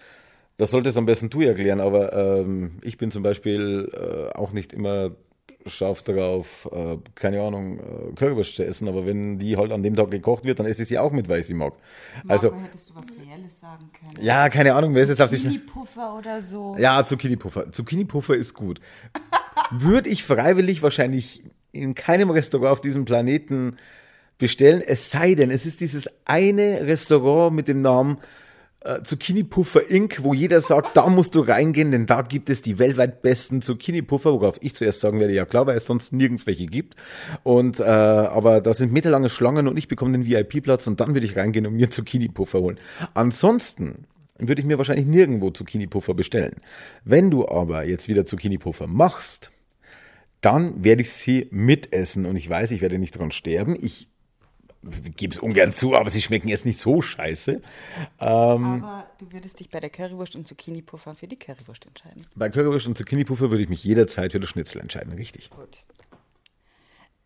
[0.56, 4.72] Das solltest am besten du erklären, aber ähm, ich bin zum Beispiel äh, auch nicht
[4.72, 5.12] immer
[5.66, 9.96] scharf darauf, äh, keine Ahnung, äh, Currywurst zu essen, aber wenn die halt an dem
[9.96, 11.75] Tag gekocht wird, dann esse ich sie auch mit, weil ich sie mag.
[12.25, 14.25] Marco, also, hättest du was Reelles sagen können?
[14.25, 16.77] Ja, keine Ahnung, wer ist jetzt auf die Zucchini-Puffer oder so.
[16.79, 17.72] Ja, Zucchini-Puffer.
[17.72, 18.81] Zucchini-Puffer ist gut.
[19.70, 23.77] Würde ich freiwillig wahrscheinlich in keinem Restaurant auf diesem Planeten
[24.38, 28.18] bestellen, es sei denn, es ist dieses eine Restaurant mit dem Namen
[28.85, 32.79] äh, Zucchini-Puffer Inc., wo jeder sagt, da musst du reingehen, denn da gibt es die
[32.79, 36.66] weltweit besten Zucchini-Puffer, worauf ich zuerst sagen werde, ja klar, weil es sonst nirgends welche
[36.66, 36.97] gibt.
[37.42, 41.27] Und äh, aber da sind meterlange Schlangen und ich bekomme den VIP-Platz und dann würde
[41.27, 42.79] ich reingehen und mir Zucchini-Puffer holen.
[43.14, 44.07] Ansonsten
[44.38, 46.57] würde ich mir wahrscheinlich nirgendwo Zucchini-Puffer bestellen.
[47.05, 49.51] Wenn du aber jetzt wieder Zucchini-Puffer machst,
[50.40, 53.79] dann werde ich sie mitessen und ich weiß, ich werde nicht dran sterben.
[53.81, 54.09] Ich
[54.83, 57.61] gebe es ungern zu, aber sie schmecken jetzt nicht so scheiße.
[58.21, 62.25] Ähm, aber du würdest dich bei der Currywurst und Zucchini-Puffer für die Currywurst entscheiden.
[62.35, 65.51] Bei Currywurst und Zucchini-Puffer würde ich mich jederzeit für das Schnitzel entscheiden, richtig.
[65.51, 65.85] Gut.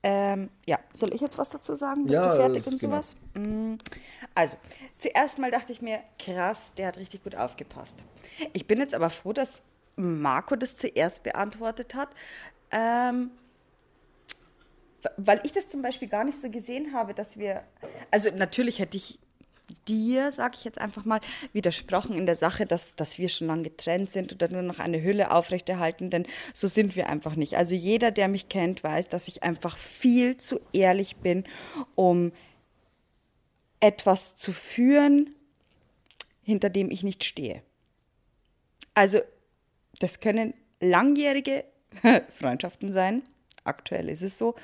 [0.02, 2.04] Ähm, ja, soll ich jetzt was dazu sagen?
[2.04, 2.94] Bist ja, du fertig und genau.
[2.94, 3.16] sowas?
[3.34, 3.78] Genau.
[4.34, 4.56] Also,
[4.98, 8.04] zuerst mal dachte ich mir, krass, der hat richtig gut aufgepasst.
[8.52, 9.62] Ich bin jetzt aber froh, dass
[9.96, 12.10] Marco das zuerst beantwortet hat.
[12.70, 13.30] Ähm,
[15.16, 17.62] weil ich das zum Beispiel gar nicht so gesehen habe, dass wir,
[18.10, 19.18] also natürlich hätte ich
[19.88, 21.20] dir, sage ich jetzt einfach mal,
[21.52, 25.02] widersprochen in der Sache, dass, dass wir schon lange getrennt sind oder nur noch eine
[25.02, 27.56] Hülle aufrechterhalten, denn so sind wir einfach nicht.
[27.56, 31.44] Also jeder, der mich kennt, weiß, dass ich einfach viel zu ehrlich bin,
[31.94, 32.32] um
[33.80, 35.34] etwas zu führen,
[36.42, 37.62] hinter dem ich nicht stehe.
[38.94, 39.20] Also
[39.98, 41.64] das können langjährige
[42.38, 43.22] Freundschaften sein,
[43.64, 44.54] aktuell ist es so,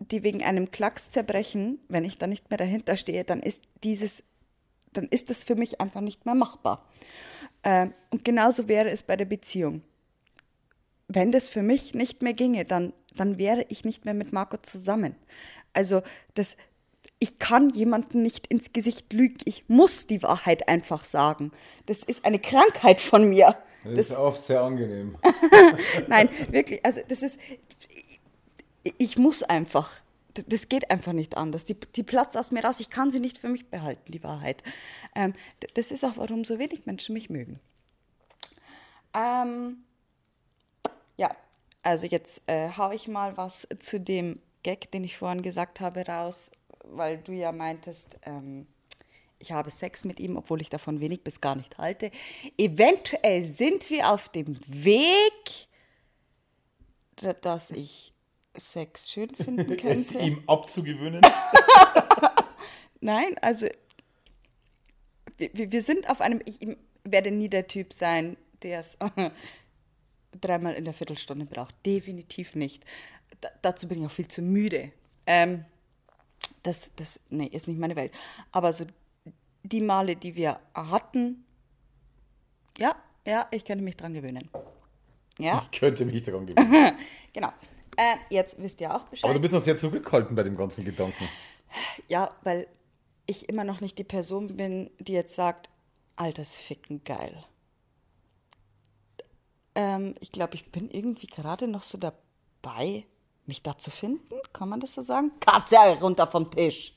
[0.00, 4.24] die wegen einem Klacks zerbrechen, wenn ich da nicht mehr dahinter stehe, dann ist dieses,
[4.92, 6.86] dann ist das für mich einfach nicht mehr machbar.
[7.62, 9.82] Äh, und genauso wäre es bei der Beziehung.
[11.06, 14.56] Wenn das für mich nicht mehr ginge, dann, dann wäre ich nicht mehr mit Marco
[14.56, 15.16] zusammen.
[15.72, 16.02] Also
[16.34, 16.56] das,
[17.18, 19.38] ich kann jemanden nicht ins Gesicht lügen.
[19.44, 21.52] Ich muss die Wahrheit einfach sagen.
[21.86, 23.56] Das ist eine Krankheit von mir.
[23.84, 25.16] Das, das ist oft sehr angenehm.
[26.08, 26.84] Nein, wirklich.
[26.84, 27.38] Also das ist,
[28.98, 29.90] ich muss einfach.
[30.46, 31.64] Das geht einfach nicht anders.
[31.64, 32.78] Die, die platzt aus mir raus.
[32.80, 34.62] Ich kann sie nicht für mich behalten, die Wahrheit.
[35.14, 35.34] Ähm,
[35.74, 37.58] das ist auch, warum so wenig Menschen mich mögen.
[39.12, 39.78] Ähm,
[41.16, 41.34] ja,
[41.82, 46.06] Also jetzt äh, hau ich mal was zu dem Gag, den ich vorhin gesagt habe,
[46.06, 46.50] raus,
[46.84, 48.66] weil du ja meintest, ähm,
[49.38, 52.10] ich habe Sex mit ihm, obwohl ich davon wenig bis gar nicht halte.
[52.58, 55.68] Eventuell sind wir auf dem Weg,
[57.16, 58.12] da- dass ich
[58.56, 60.18] Sex schön finden Es könnte.
[60.18, 61.20] ihm abzugewöhnen.
[63.00, 63.66] Nein, also
[65.38, 66.58] wir, wir sind auf einem, ich
[67.04, 68.98] werde nie der Typ sein, der es
[70.40, 71.74] dreimal in der Viertelstunde braucht.
[71.86, 72.84] Definitiv nicht.
[73.40, 74.92] Da, dazu bin ich auch viel zu müde.
[75.26, 75.64] Ähm,
[76.62, 78.12] das, das, nee, ist nicht meine Welt.
[78.52, 78.84] Aber so
[79.62, 81.44] die Male, die wir hatten,
[82.78, 82.94] ja,
[83.26, 84.50] ja, ich könnte mich dran gewöhnen.
[85.38, 86.96] Ja, Ich könnte mich daran gewöhnen.
[87.32, 87.52] genau.
[88.00, 89.24] Äh, jetzt wisst ihr auch Bescheid.
[89.24, 91.28] Aber du bist noch sehr zurückhaltend bei dem ganzen Gedanken.
[92.08, 92.66] Ja, weil
[93.26, 95.68] ich immer noch nicht die Person bin, die jetzt sagt,
[96.16, 97.44] altes Ficken geil.
[99.74, 103.04] Ähm, ich glaube, ich bin irgendwie gerade noch so dabei,
[103.46, 104.34] mich da zu finden.
[104.52, 105.32] Kann man das so sagen?
[105.40, 106.94] Katze runter vom Tisch.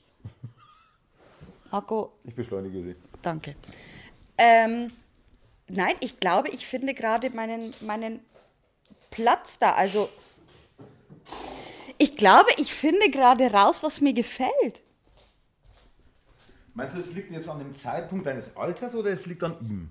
[1.70, 2.96] Marco, Ich beschleunige sie.
[3.22, 3.56] danke.
[4.38, 4.90] Ähm,
[5.68, 8.20] nein, ich glaube, ich finde gerade meinen, meinen
[9.10, 9.72] Platz da.
[9.72, 10.08] Also,
[12.04, 14.82] ich glaube, ich finde gerade raus, was mir gefällt.
[16.74, 19.90] Meinst du, es liegt jetzt an dem Zeitpunkt deines Alters oder es liegt an ihm?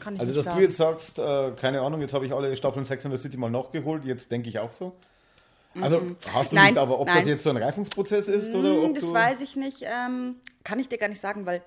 [0.00, 0.56] Kann ich Also, nicht dass sagen.
[0.58, 3.36] du jetzt sagst, äh, keine Ahnung, jetzt habe ich alle Staffeln Sex and the City
[3.36, 4.96] mal nachgeholt, jetzt denke ich auch so.
[5.80, 6.02] Also,
[6.34, 7.28] hast du Nein, nicht, aber ob das nein.
[7.28, 9.12] jetzt so ein Reifungsprozess ist oder Hm, ob Das du.
[9.14, 9.82] weiß ich nicht.
[9.82, 11.62] Ähm, kann ich dir gar nicht sagen, weil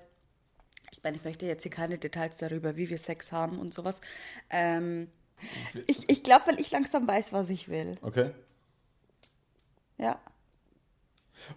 [0.92, 4.00] ich meine, ich möchte jetzt hier keine Details darüber, wie wir Sex haben und sowas.
[4.50, 5.08] Ähm,
[5.86, 7.96] ich ich glaube, weil ich langsam weiß, was ich will.
[8.02, 8.30] Okay.
[9.98, 10.18] Ja.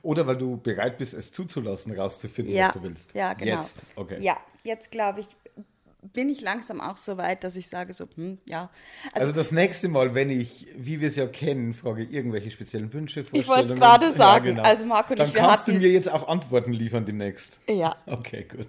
[0.01, 3.13] Oder weil du bereit bist, es zuzulassen, rauszufinden, Ja, was du willst.
[3.15, 3.57] ja, genau.
[3.57, 4.17] Jetzt, okay.
[4.21, 5.27] Ja, jetzt glaube ich,
[6.13, 8.69] bin ich langsam auch so weit, dass ich sage so, hm, ja.
[9.13, 12.93] Also, Also das nächste Mal, wenn ich, wie wir es ja kennen, frage irgendwelche speziellen
[12.93, 13.79] Wünsche, Ich wollte es Vorstellungen.
[13.79, 14.59] gerade sagen.
[14.59, 17.59] Also Marco und Dann ich, wir kannst du hatten- mir jetzt auch Antworten liefern demnächst.
[17.67, 18.67] ja, Okay, gut.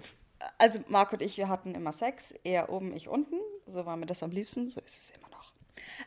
[0.57, 3.35] also Marco und ich, wir hatten immer Sex, er oben, ich unten.
[3.67, 5.53] So war mir das am liebsten, so ist es immer noch.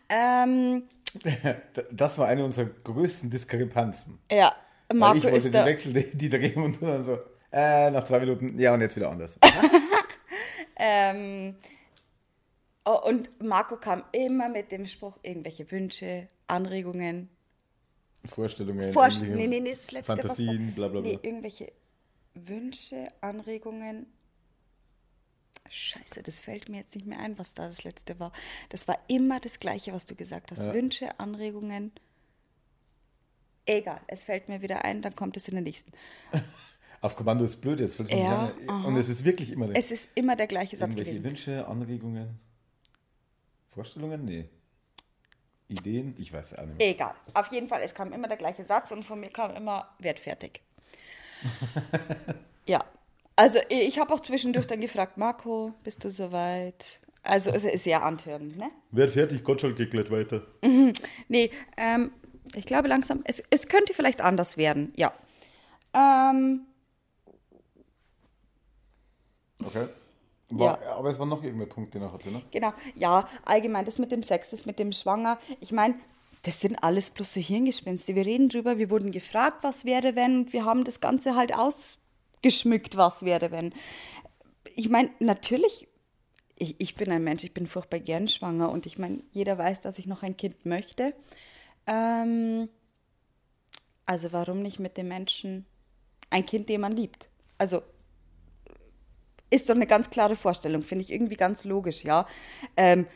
[0.09, 0.85] Ähm,
[1.93, 4.19] Das war eine unserer größten Diskrepanzen.
[4.31, 4.55] ja,
[4.89, 7.19] Weil Marco ich wollte ist der, Wechsel, die, die drehen und du dann so,
[7.53, 9.39] äh, nach zwei Minuten, ja und jetzt wieder anders.
[10.77, 11.55] Ähm,
[12.85, 17.29] oh, und Marco kam immer mit dem Spruch, irgendwelche Wünsche, Anregungen,
[18.27, 21.11] Vorstellungen, Vorst nee, nee, nee, das letzte Fantasien, was bla bla bla.
[21.11, 21.73] Nee, irgendwelche
[22.35, 24.07] Wünsche, Anregungen.
[25.71, 28.33] Scheiße, das fällt mir jetzt nicht mehr ein, was da das letzte war.
[28.69, 30.63] Das war immer das Gleiche, was du gesagt hast.
[30.63, 30.75] Ja.
[30.75, 31.93] Wünsche, Anregungen.
[33.67, 35.93] Egal, es fällt mir wieder ein, dann kommt es in den nächsten.
[37.01, 38.85] Auf Kommando ist blöd, jetzt fällt mir Ja, nicht ein.
[38.85, 41.25] Und es ist wirklich immer der Es ist immer der gleiche Satz gewesen.
[41.25, 42.39] Wünsche, Anregungen,
[43.71, 44.25] Vorstellungen?
[44.25, 44.49] Nee.
[45.69, 46.15] Ideen?
[46.19, 46.89] Ich weiß auch nicht mehr.
[46.89, 47.15] Egal.
[47.33, 50.63] Auf jeden Fall, es kam immer der gleiche Satz und von mir kam immer wertfertig.
[52.67, 52.85] ja.
[53.37, 57.01] Also ich habe auch zwischendurch dann gefragt, Marco, bist du soweit?
[57.23, 58.71] Also es ist sehr antörend, ne?
[58.91, 60.43] Werd fertig, Gottschalk geht gleich weiter.
[61.29, 62.13] Nee, ähm,
[62.55, 65.13] ich glaube langsam, es, es könnte vielleicht anders werden, ja.
[65.95, 66.67] Ähm,
[69.65, 69.87] Okay.
[70.51, 70.97] War, Ja.
[70.97, 72.43] Aber es waren noch irgendwelche Punkte noch, hatte, ne?
[72.51, 75.39] genau, ja, allgemein das mit dem Sex, das mit dem Schwanger.
[75.61, 75.95] Ich meine,
[76.43, 78.15] das sind alles bloß so Hirngespinste.
[78.15, 81.55] Wir reden drüber, wir wurden gefragt, was wäre, wenn, und wir haben das Ganze halt
[82.45, 83.73] ausgeschmückt, was wäre, wenn.
[84.77, 85.89] Ich meine, natürlich,
[86.57, 89.81] ich, ich bin ein Mensch, ich bin furchtbar gern schwanger und ich meine, jeder weiß,
[89.81, 91.15] dass ich noch ein Kind möchte.
[91.87, 92.69] Ähm,
[94.07, 95.67] also warum nicht mit dem Menschen
[96.31, 97.29] ein Kind, den man liebt?
[97.59, 97.83] Also
[99.51, 102.27] ist doch eine ganz klare Vorstellung, finde ich irgendwie ganz logisch, ja.
[102.77, 103.07] Ähm,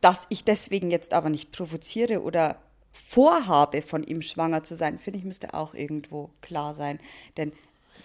[0.00, 2.60] dass ich deswegen jetzt aber nicht provoziere oder
[2.92, 7.00] vorhabe, von ihm schwanger zu sein, finde ich, müsste auch irgendwo klar sein.
[7.36, 7.52] Denn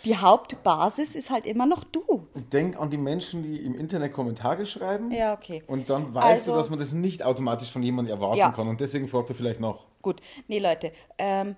[0.05, 2.27] die Hauptbasis ist halt immer noch du.
[2.51, 5.11] Denk an die Menschen, die im Internet Kommentare schreiben.
[5.11, 5.63] Ja, okay.
[5.67, 8.51] Und dann weißt du, Also- dass man das nicht automatisch von jemandem erwarten Ja.
[8.51, 8.67] kann.
[8.67, 9.85] Und deswegen fragt er vielleicht noch.
[10.01, 10.91] Gut, nee, Leute.
[11.17, 11.55] Ähm,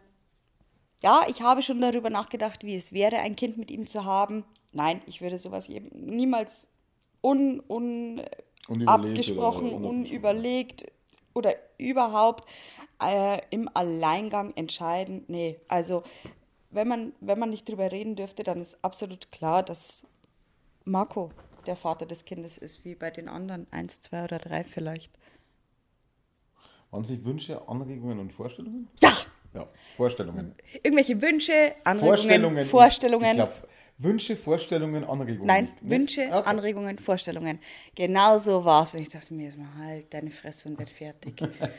[1.04, 4.44] ja, ich habe schon darüber nachgedacht, wie es wäre, ein Kind mit ihm zu haben.
[4.72, 6.68] Nein, ich würde sowas niemals
[7.24, 8.22] un, un,
[8.68, 9.86] Unüberlegt abgesprochen, oder unabgesprochen.
[9.86, 10.86] unüberlegt
[11.34, 12.48] oder überhaupt
[13.04, 15.26] äh, im Alleingang entscheiden.
[15.28, 16.04] Nee, also
[16.76, 20.06] wenn man, wenn man nicht drüber reden dürfte, dann ist absolut klar, dass
[20.84, 21.32] Marco
[21.66, 23.66] der Vater des Kindes ist, wie bei den anderen.
[23.72, 25.18] Eins, zwei oder drei vielleicht.
[26.92, 28.88] Waren es nicht Wünsche, Anregungen und Vorstellungen?
[29.02, 29.12] Ja!
[29.54, 30.54] Ja, Vorstellungen.
[30.84, 32.66] Irgendwelche Wünsche, Anregungen, Vorstellungen.
[32.66, 33.30] Vorstellungen.
[33.30, 33.54] Ich glaube,
[33.98, 35.48] Wünsche, Vorstellungen, Anregungen.
[35.48, 35.92] Nein, nicht, nicht?
[35.92, 36.50] Wünsche, Ah, okay.
[36.50, 37.60] Anregungen, Vorstellungen.
[37.96, 38.94] Genau so war es.
[38.94, 41.36] Und ich dachte mir jetzt mal, halt deine Fresse und werd fertig.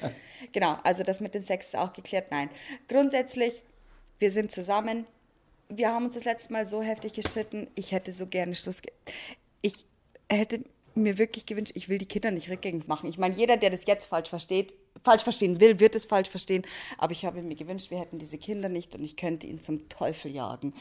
[0.52, 2.30] genau, also das mit dem Sex ist auch geklärt.
[2.30, 2.48] Nein,
[2.88, 3.62] grundsätzlich,
[4.18, 5.06] wir sind zusammen.
[5.68, 7.68] Wir haben uns das letzte Mal so heftig gestritten.
[7.74, 8.82] Ich hätte so gerne Schluss.
[8.82, 8.92] Ge
[9.62, 9.84] ich
[10.28, 10.64] hätte
[10.94, 13.08] mir wirklich gewünscht, ich will die Kinder nicht rückgängig machen.
[13.08, 16.64] Ich meine, jeder, der das jetzt falsch versteht, falsch verstehen will, wird es falsch verstehen.
[16.98, 19.88] Aber ich habe mir gewünscht, wir hätten diese Kinder nicht und ich könnte ihn zum
[19.88, 20.72] Teufel jagen.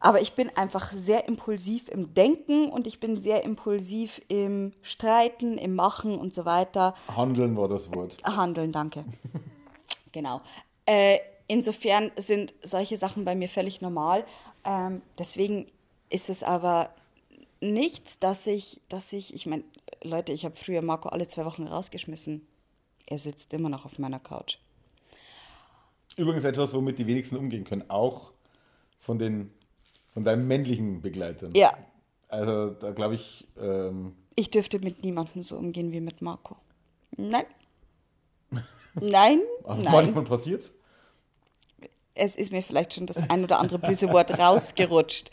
[0.00, 5.58] Aber ich bin einfach sehr impulsiv im Denken und ich bin sehr impulsiv im Streiten,
[5.58, 6.94] im Machen und so weiter.
[7.14, 8.16] Handeln war das Wort.
[8.22, 9.04] Handeln, danke.
[10.12, 10.40] genau.
[10.86, 14.24] Äh, insofern sind solche Sachen bei mir völlig normal.
[14.64, 15.66] Ähm, deswegen
[16.10, 16.90] ist es aber
[17.60, 19.64] nichts, dass ich, dass ich, ich meine,
[20.02, 22.46] Leute, ich habe früher Marco alle zwei Wochen rausgeschmissen.
[23.06, 24.58] Er sitzt immer noch auf meiner Couch.
[26.16, 28.32] Übrigens etwas, womit die wenigsten umgehen können, auch
[28.98, 29.50] von den
[30.18, 31.52] von deinen männlichen Begleitern.
[31.54, 31.76] Ja,
[32.28, 36.56] Also da glaube ich, ähm, ich dürfte mit niemandem so umgehen wie mit Marco.
[37.16, 37.44] Nein.
[39.00, 39.92] Nein, auch nein.
[39.92, 40.72] manchmal passiert's.
[42.18, 45.30] Es ist mir vielleicht schon das ein oder andere böse Wort rausgerutscht.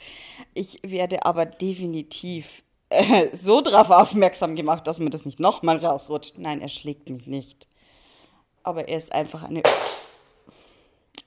[0.53, 6.37] Ich werde aber definitiv äh, so darauf aufmerksam gemacht, dass mir das nicht nochmal rausrutscht.
[6.37, 7.67] Nein, er schlägt mich nicht.
[8.63, 9.61] Aber er ist einfach eine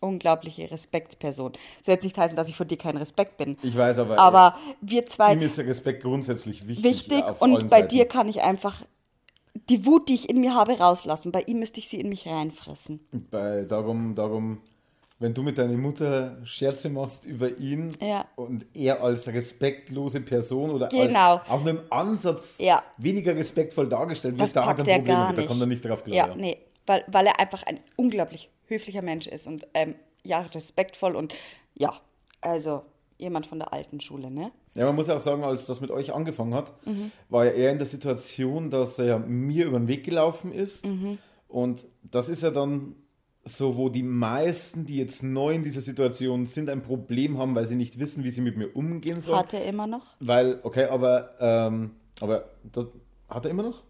[0.01, 1.53] unglaubliche Respektsperson.
[1.53, 3.57] Das soll jetzt nicht heißen, dass ich vor dir kein Respekt bin.
[3.63, 6.85] Ich weiß aber, Aber wir zwei ihm ist der Respekt grundsätzlich wichtig.
[6.85, 7.89] wichtig auf und bei Seiten.
[7.89, 8.83] dir kann ich einfach
[9.69, 11.33] die Wut, die ich in mir habe, rauslassen.
[11.33, 13.01] Bei ihm müsste ich sie in mich reinfressen.
[13.31, 14.61] Bei, darum, darum,
[15.21, 18.27] wenn du mit deiner Mutter Scherze machst über ihn Ja.
[18.37, 21.37] und er als respektlose Person oder Genau.
[21.39, 22.83] als auch nur im Ansatz Ja.
[22.99, 25.49] weniger respektvoll dargestellt wird, da hat er ein Problem da nicht.
[25.49, 26.17] kommt er nicht drauf klar.
[26.29, 31.17] Ja, nee, weil, weil er einfach ein unglaublich höflicher Mensch ist und ähm, ja, respektvoll
[31.17, 31.35] und
[31.75, 31.93] ja,
[32.41, 32.83] also
[33.17, 34.53] jemand von der alten Schule, ne?
[34.75, 37.11] Ja, man muss ja auch sagen, als das mit euch angefangen hat, Mhm.
[37.29, 40.87] war ja er in der Situation, dass er mir über den Weg gelaufen ist.
[40.87, 41.19] Mhm.
[41.49, 42.95] Und das ist ja dann
[43.57, 47.67] so, wo die meisten, die jetzt neu in dieser Situation sind, ein Problem haben, weil
[47.67, 49.39] sie nicht wissen, wie sie mit mir umgehen sollen.
[49.39, 50.03] Hat er immer noch?
[50.21, 52.87] Weil, okay, aber, ähm, aber das,
[53.29, 53.83] hat er immer noch?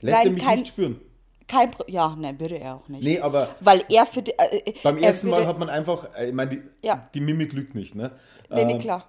[0.00, 1.00] Lässt Nein, er mich kein- nicht spüren?
[1.48, 3.04] Kein Pro ja, nein, würde er auch nicht.
[3.04, 6.08] Nee, aber Weil er für die, äh, beim er ersten Mal würde- hat man einfach,
[6.16, 7.08] äh, ich meine, die, Ja.
[7.14, 8.10] die Mimik lügt nicht, ne?
[8.50, 9.06] Nee, nee, Ähm, klar.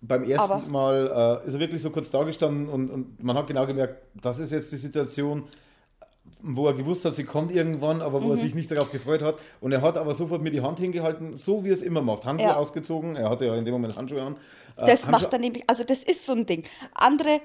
[0.00, 3.46] beim ersten Aber- Mal äh, ist er wirklich so kurz dagestanden und, und man hat
[3.46, 5.44] genau gemerkt, das ist jetzt die Situation,
[6.42, 8.32] wo er gewusst hat, sie kommt irgendwann, aber wo Mhm.
[8.32, 9.36] er sich nicht darauf gefreut hat.
[9.60, 12.24] Und er hat aber sofort mir die Hand hingehalten, so wie er es immer macht.
[12.24, 12.56] Handschuhe Ja.
[12.56, 14.36] ausgezogen, er hatte ja in dem Moment Handschuhe an.
[14.76, 16.64] Äh, Das Handschuhe- macht er nämlich, also das ist so ein Ding.
[16.94, 17.40] Andere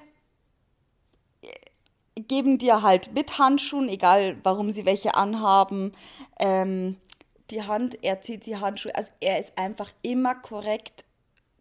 [1.42, 1.48] äh,
[2.22, 5.94] geben dir halt mit Handschuhen, egal warum sie welche anhaben,
[6.40, 6.98] ähm,
[7.50, 11.04] die Hand, er zieht die Handschuhe, also er ist einfach immer korrekt,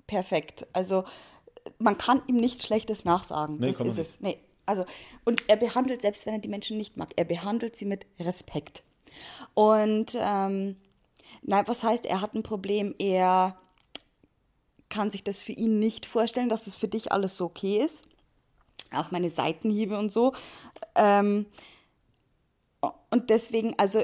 [0.07, 0.67] perfekt.
[0.73, 1.05] Also
[1.79, 3.59] man kann ihm nichts Schlechtes nachsagen.
[3.59, 4.21] Nee, das ist es.
[4.21, 4.39] Nee.
[4.67, 4.85] Also,
[5.25, 8.83] und er behandelt, selbst wenn er die Menschen nicht mag, er behandelt sie mit Respekt.
[9.55, 10.77] Und ähm,
[11.43, 13.59] nein, was heißt, er hat ein Problem, er
[14.89, 18.07] kann sich das für ihn nicht vorstellen, dass das für dich alles so okay ist.
[18.93, 20.35] Auch meine Seitenhiebe und so.
[20.95, 21.47] Ähm,
[23.11, 24.03] und deswegen, also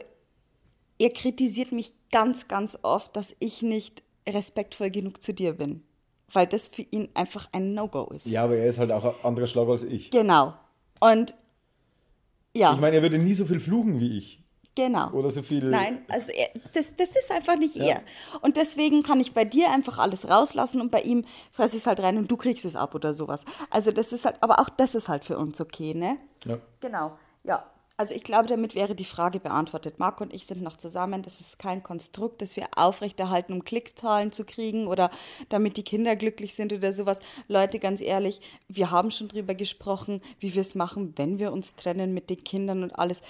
[0.99, 5.83] er kritisiert mich ganz, ganz oft, dass ich nicht respektvoll genug zu dir bin.
[6.33, 8.27] Weil das für ihn einfach ein No-Go ist.
[8.27, 10.11] Ja, aber er ist halt auch ein anderer Schlag als ich.
[10.11, 10.55] Genau.
[11.01, 11.35] Und
[12.55, 14.43] ja, Ich meine, er würde nie so viel fluchen wie ich.
[14.75, 15.11] genau.
[15.13, 15.65] Oder so viel.
[15.65, 18.03] Nein, also er, das, das ist einfach nicht er.
[18.43, 21.87] Und deswegen kann ich bei dir einfach alles rauslassen und bei ihm fresse ich es
[21.87, 23.45] halt rein und du kriegst es ab oder sowas.
[23.71, 26.17] Also das ist halt, aber auch das ist halt für uns okay, ne?
[26.45, 26.59] Ja.
[26.81, 27.65] Genau, ja.
[28.01, 29.99] Also ich glaube, damit wäre die Frage beantwortet.
[29.99, 31.23] Marco und ich sind noch zusammen.
[31.23, 35.11] Das ist kein Konstrukt, das wir aufrechterhalten, um Klickszahlen zu kriegen oder
[35.49, 37.19] damit die Kinder glücklich sind oder sowas.
[37.49, 41.75] Leute, ganz ehrlich, wir haben schon drüber gesprochen, wie wir es machen, wenn wir uns
[41.75, 43.21] trennen mit den Kindern und alles.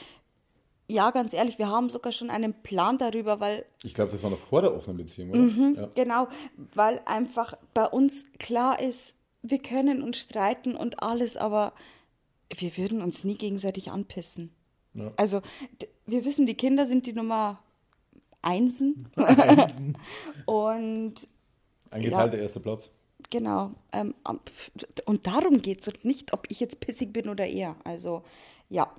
[0.86, 4.28] Ja, ganz ehrlich, wir haben sogar schon einen Plan darüber, weil Ich glaube, das war
[4.28, 5.38] noch vor der offenen Beziehung, oder?
[5.38, 5.74] Mhm.
[5.76, 5.88] Ja.
[5.94, 6.28] Genau,
[6.74, 11.72] weil einfach bei uns klar ist, wir können uns streiten und alles, aber
[12.54, 14.54] wir würden uns nie gegenseitig anpissen.
[14.94, 15.12] Ja.
[15.16, 15.42] Also,
[16.06, 17.62] wir wissen, die Kinder sind die Nummer
[18.42, 19.08] Einsen.
[20.46, 21.14] und
[21.90, 22.90] Ein geteilter erster Platz.
[23.30, 24.14] genau, ähm,
[25.04, 27.76] und darum geht es und nicht, ob ich jetzt pissig bin oder er.
[27.84, 28.22] Also,
[28.68, 28.90] ja.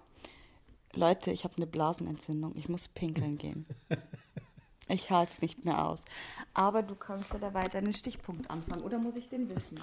[0.93, 2.55] Leute, ich habe eine Blasenentzündung.
[2.55, 3.65] Ich muss pinkeln gehen.
[4.91, 6.03] Ich halte es nicht mehr aus.
[6.55, 8.81] Aber du kannst ja dabei deinen Stichpunkt anfangen.
[8.81, 9.79] Oder muss ich den wissen?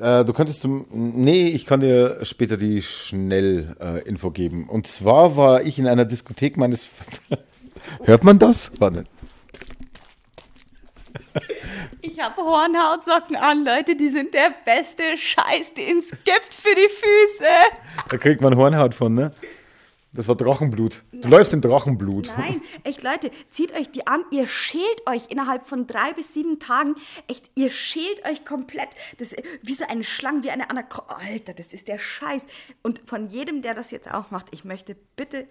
[0.00, 0.86] Äh, du könntest zum.
[0.90, 4.68] Nee, ich kann dir später die Schnell-Info geben.
[4.68, 6.84] Und zwar war ich in einer Diskothek meines.
[6.84, 7.40] Vaters.
[8.04, 8.70] Hört man das?
[8.78, 9.04] Warte.
[12.00, 16.74] Ich Ich habe Hornhautsocken an, Leute, die sind der beste Scheiß, den es gibt für
[16.74, 17.48] die Füße.
[18.08, 19.32] Da kriegt man Hornhaut von, ne?
[20.12, 21.02] Das war Drachenblut.
[21.12, 21.30] Du Nein.
[21.30, 22.32] läufst in Drachenblut.
[22.38, 24.24] Nein, echt Leute, zieht euch die an.
[24.30, 26.94] Ihr schält euch innerhalb von drei bis sieben Tagen.
[27.28, 28.88] Echt, ihr schält euch komplett.
[29.18, 31.16] Das ist wie so eine Schlange, wie eine Anakonda.
[31.30, 32.46] Alter, das ist der Scheiß.
[32.82, 35.46] Und von jedem, der das jetzt auch macht, ich möchte bitte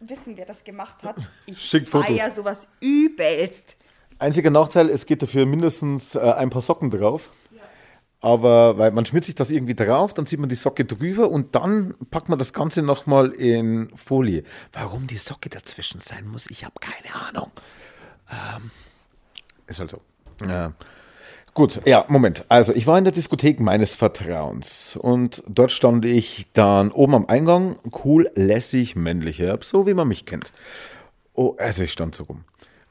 [0.00, 1.16] wissen, wer das gemacht hat.
[1.46, 2.16] Ich Schickt Fotos.
[2.16, 3.76] ja sowas übelst.
[4.20, 7.30] Einziger Nachteil, es geht dafür mindestens äh, ein paar Socken drauf.
[8.20, 11.54] Aber weil man schmiert sich das irgendwie drauf, dann zieht man die Socke drüber und
[11.54, 14.42] dann packt man das Ganze nochmal in Folie.
[14.72, 17.52] Warum die Socke dazwischen sein muss, ich habe keine Ahnung.
[18.30, 18.70] Ähm,
[19.68, 20.00] ist halt so.
[20.46, 20.72] Ja.
[21.54, 22.44] Gut, ja, Moment.
[22.48, 27.26] Also, ich war in der Diskothek meines Vertrauens und dort stand ich dann oben am
[27.26, 30.52] Eingang, cool, lässig, männlich, so wie man mich kennt.
[31.34, 32.44] Oh, also ich stand so rum.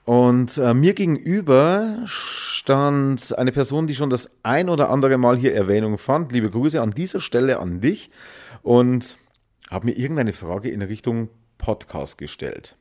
[0.08, 5.54] Und äh, mir gegenüber stand eine Person, die schon das ein oder andere Mal hier
[5.54, 6.32] Erwähnung fand.
[6.32, 8.10] Liebe Grüße an dieser Stelle an dich
[8.64, 9.18] und
[9.70, 11.28] habe mir irgendeine Frage in Richtung
[11.58, 12.78] Podcast gestellt.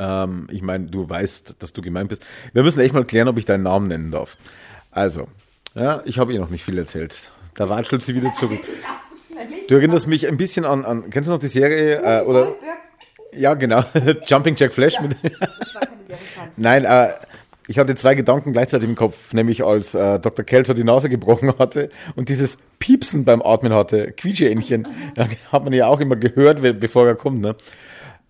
[0.00, 2.24] Ähm, ich meine, du weißt, dass du gemeint bist.
[2.54, 4.36] Wir müssen echt mal klären, ob ich deinen Namen nennen darf.
[4.90, 5.28] Also,
[5.76, 7.30] ja, ich habe ihr noch nicht viel erzählt.
[7.54, 8.62] Da watschelt sie wieder zurück.
[9.68, 12.02] Du erinnerst mich ein bisschen an, an kennst du noch die Serie?
[12.02, 12.56] Äh, oder?
[13.32, 13.84] Ja, genau.
[14.26, 14.94] Jumping Jack Flash.
[15.22, 15.40] Ja.
[16.56, 17.10] Nein, äh,
[17.70, 20.44] ich hatte zwei Gedanken gleichzeitig im Kopf, nämlich als äh, Dr.
[20.44, 24.88] Kelso die Nase gebrochen hatte und dieses Piepsen beim Atmen hatte, Quietscheähnchen,
[25.52, 27.42] hat man ja auch immer gehört, bevor er kommt.
[27.42, 27.54] Ne?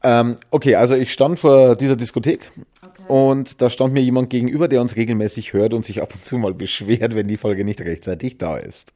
[0.03, 2.51] Ähm, okay, also ich stand vor dieser Diskothek
[2.83, 3.03] okay.
[3.09, 6.37] und da stand mir jemand gegenüber, der uns regelmäßig hört und sich ab und zu
[6.37, 8.93] mal beschwert, wenn die Folge nicht rechtzeitig da ist.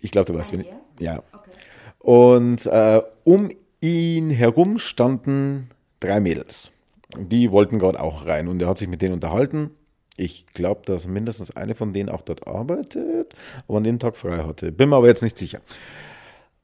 [0.00, 0.68] Ich glaube, du weißt, wenn ich.
[1.00, 1.22] Ja.
[1.32, 1.50] Okay.
[1.98, 5.70] Und äh, um ihn herum standen
[6.00, 6.70] drei Mädels.
[7.16, 9.70] Die wollten gerade auch rein und er hat sich mit denen unterhalten.
[10.16, 13.34] Ich glaube, dass mindestens eine von denen auch dort arbeitet,
[13.66, 14.72] aber an dem Tag frei hatte.
[14.72, 15.60] Bin mir aber jetzt nicht sicher.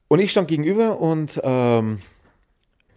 [0.09, 2.01] Und ich stand gegenüber und ähm,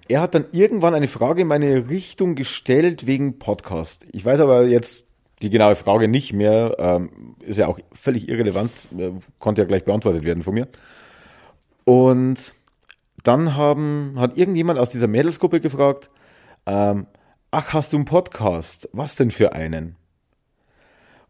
[0.09, 4.05] er hat dann irgendwann eine Frage in meine Richtung gestellt wegen Podcast.
[4.11, 5.05] Ich weiß aber jetzt
[5.41, 6.75] die genaue Frage nicht mehr.
[6.79, 8.71] Ähm, ist ja auch völlig irrelevant.
[8.97, 10.67] Äh, konnte ja gleich beantwortet werden von mir.
[11.85, 12.53] Und
[13.23, 16.09] dann haben, hat irgendjemand aus dieser Mädelsgruppe gefragt,
[16.65, 17.07] ähm,
[17.57, 18.87] ach, hast du einen Podcast?
[18.93, 19.95] Was denn für einen?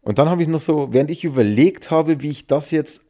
[0.02, 3.00] Und dann habe ich noch so, während ich überlegt habe, wie ich das jetzt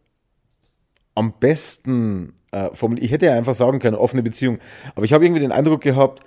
[1.16, 4.60] am besten äh, formuliere, ich hätte ja einfach sagen können, offene Beziehung,
[4.94, 6.20] aber ich habe irgendwie den Eindruck gehabt,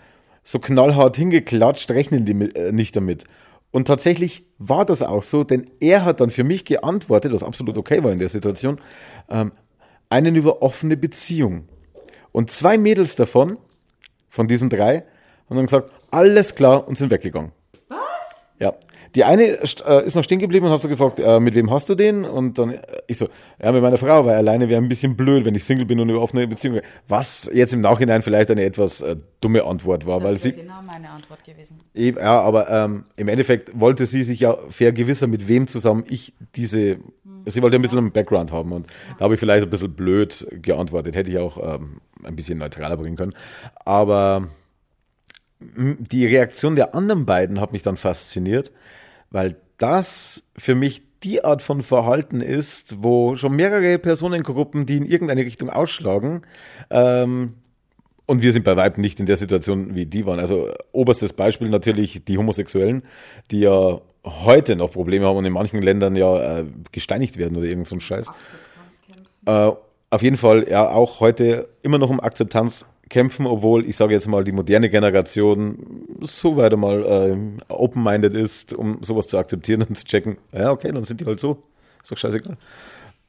[0.43, 3.23] so knallhart hingeklatscht, rechnen die mit, äh, nicht damit.
[3.71, 7.77] Und tatsächlich war das auch so, denn er hat dann für mich geantwortet, was absolut
[7.77, 8.81] okay war in der Situation,
[9.29, 9.53] ähm,
[10.09, 11.69] einen über offene Beziehung.
[12.33, 13.59] Und zwei Mädels davon,
[14.27, 15.05] von diesen drei,
[15.49, 17.51] haben dann gesagt, alles klar und sind weggegangen.
[17.89, 17.99] Was?
[18.59, 18.73] Ja.
[19.15, 21.89] Die eine äh, ist noch stehen geblieben und hat so gefragt, äh, mit wem hast
[21.89, 22.23] du den?
[22.23, 23.27] Und dann äh, ich so,
[23.61, 26.09] ja, mit meiner Frau, weil alleine wäre ein bisschen blöd, wenn ich Single bin und
[26.09, 26.79] über offene Beziehung.
[27.09, 29.03] Was jetzt im Nachhinein vielleicht eine etwas
[29.41, 30.53] dumme Antwort war, das weil sie.
[30.53, 31.75] genau meine Antwort gewesen.
[31.93, 36.33] Eben, ja, aber ähm, im Endeffekt wollte sie sich ja vergewissern, mit wem zusammen ich
[36.55, 36.91] diese.
[36.91, 37.01] Hm.
[37.47, 39.15] Sie wollte ein bisschen einen Background haben und ja.
[39.17, 41.15] da habe ich vielleicht ein bisschen blöd geantwortet.
[41.15, 43.33] Hätte ich auch ähm, ein bisschen neutraler bringen können.
[43.83, 44.47] Aber
[45.75, 48.71] die Reaktion der anderen beiden hat mich dann fasziniert,
[49.29, 55.05] weil das für mich die Art von Verhalten ist, wo schon mehrere Personengruppen, die in
[55.05, 56.41] irgendeine Richtung ausschlagen,
[56.89, 57.53] ähm,
[58.31, 60.39] und wir sind bei Weitem nicht in der Situation, wie die waren.
[60.39, 63.03] Also oberstes Beispiel natürlich die Homosexuellen,
[63.51, 67.65] die ja heute noch Probleme haben und in manchen Ländern ja äh, gesteinigt werden oder
[67.65, 68.31] irgend so ein Scheiß.
[69.47, 69.71] Äh,
[70.09, 74.27] auf jeden Fall ja auch heute immer noch um Akzeptanz kämpfen, obwohl ich sage jetzt
[74.27, 79.95] mal, die moderne Generation so weiter mal äh, open-minded ist, um sowas zu akzeptieren und
[79.95, 80.37] zu checken.
[80.53, 81.61] Ja, okay, dann sind die halt so.
[82.01, 82.57] Ist doch scheißegal.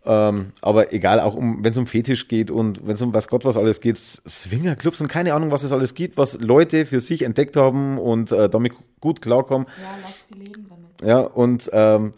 [0.04, 3.28] Ähm, aber egal, auch um, wenn es um Fetisch geht und wenn es um was
[3.28, 7.00] Gott was alles geht, Swingerclubs und keine Ahnung, was es alles gibt, was Leute für
[7.00, 9.66] sich entdeckt haben und äh, damit gut klarkommen.
[9.80, 11.02] Ja, lasst sie leben damit.
[11.02, 12.12] Ja, und ähm,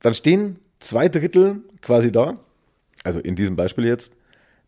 [0.00, 2.38] dann stehen zwei Drittel quasi da,
[3.04, 4.12] also in diesem Beispiel jetzt,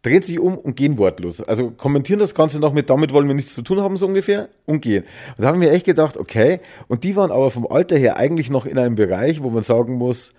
[0.02, 1.42] drehen sich um und gehen wortlos.
[1.42, 4.48] Also kommentieren das Ganze noch mit, damit wollen wir nichts zu tun haben, so ungefähr,
[4.66, 5.04] und gehen.
[5.36, 8.50] Und da haben wir echt gedacht, okay, und die waren aber vom Alter her eigentlich
[8.50, 10.32] noch in einem Bereich, wo man sagen muss,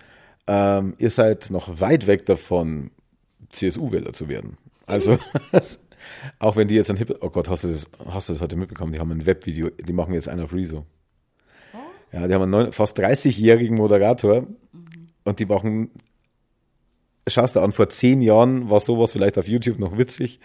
[0.46, 2.90] ähm, ihr seid noch weit weg davon,
[3.50, 4.58] CSU-Wähler zu werden.
[4.86, 5.18] Also,
[6.38, 8.56] auch wenn die jetzt ein Hip, oh Gott, hast du, das, hast du das heute
[8.56, 8.92] mitbekommen?
[8.92, 10.84] Die haben ein Webvideo, die machen jetzt einen auf Rezo.
[12.12, 14.46] Ja, die haben einen fast 30-jährigen Moderator
[15.24, 15.90] und die machen
[17.26, 20.40] schaust du an, vor zehn Jahren war sowas vielleicht auf YouTube noch witzig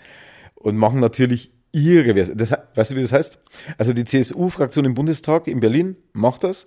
[0.55, 2.37] und machen natürlich ihre Version.
[2.37, 3.39] Das, weißt du, wie das heißt?
[3.77, 6.65] Also die CSU-Fraktion im Bundestag in Berlin macht das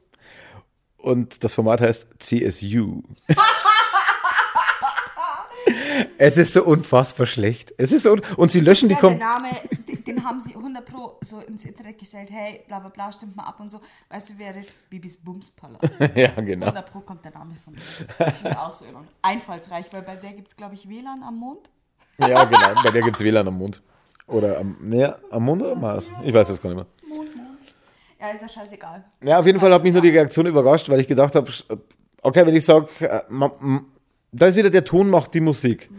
[0.96, 3.02] und das Format heißt CSU.
[6.20, 7.72] es ist so unfassbar schlecht.
[7.78, 9.50] Es ist so un und sie löschen die Ja, der Kom Name,
[9.88, 12.30] den, den haben sie 100 Pro so ins Internet gestellt.
[12.30, 13.80] Hey, bla bla bla, stimmt mal ab und so.
[14.10, 15.98] Weißt du, wäre Bibis Bumspalast.
[16.14, 16.66] Ja, genau.
[16.66, 18.60] 100 Pro kommt der Name von mir.
[18.60, 19.02] Auch so irre.
[19.22, 21.70] einfallsreich, weil bei der gibt es, glaube ich, WLAN am Mond.
[22.18, 22.82] Ja, genau.
[22.82, 23.80] Bei der gibt es WLAN am Mund.
[24.26, 26.10] Oder am, nee, am Mund oder Mars?
[26.22, 26.86] Ich weiß das gar nicht mehr.
[27.16, 27.58] Mond, Mond.
[28.20, 29.04] Ja, ist ja scheißegal.
[29.22, 31.50] Ja, auf jeden Fall hat mich nur die Reaktion überrascht, weil ich gedacht habe,
[32.20, 32.88] okay, wenn ich sage,
[34.32, 35.90] da ist wieder der Ton macht die Musik.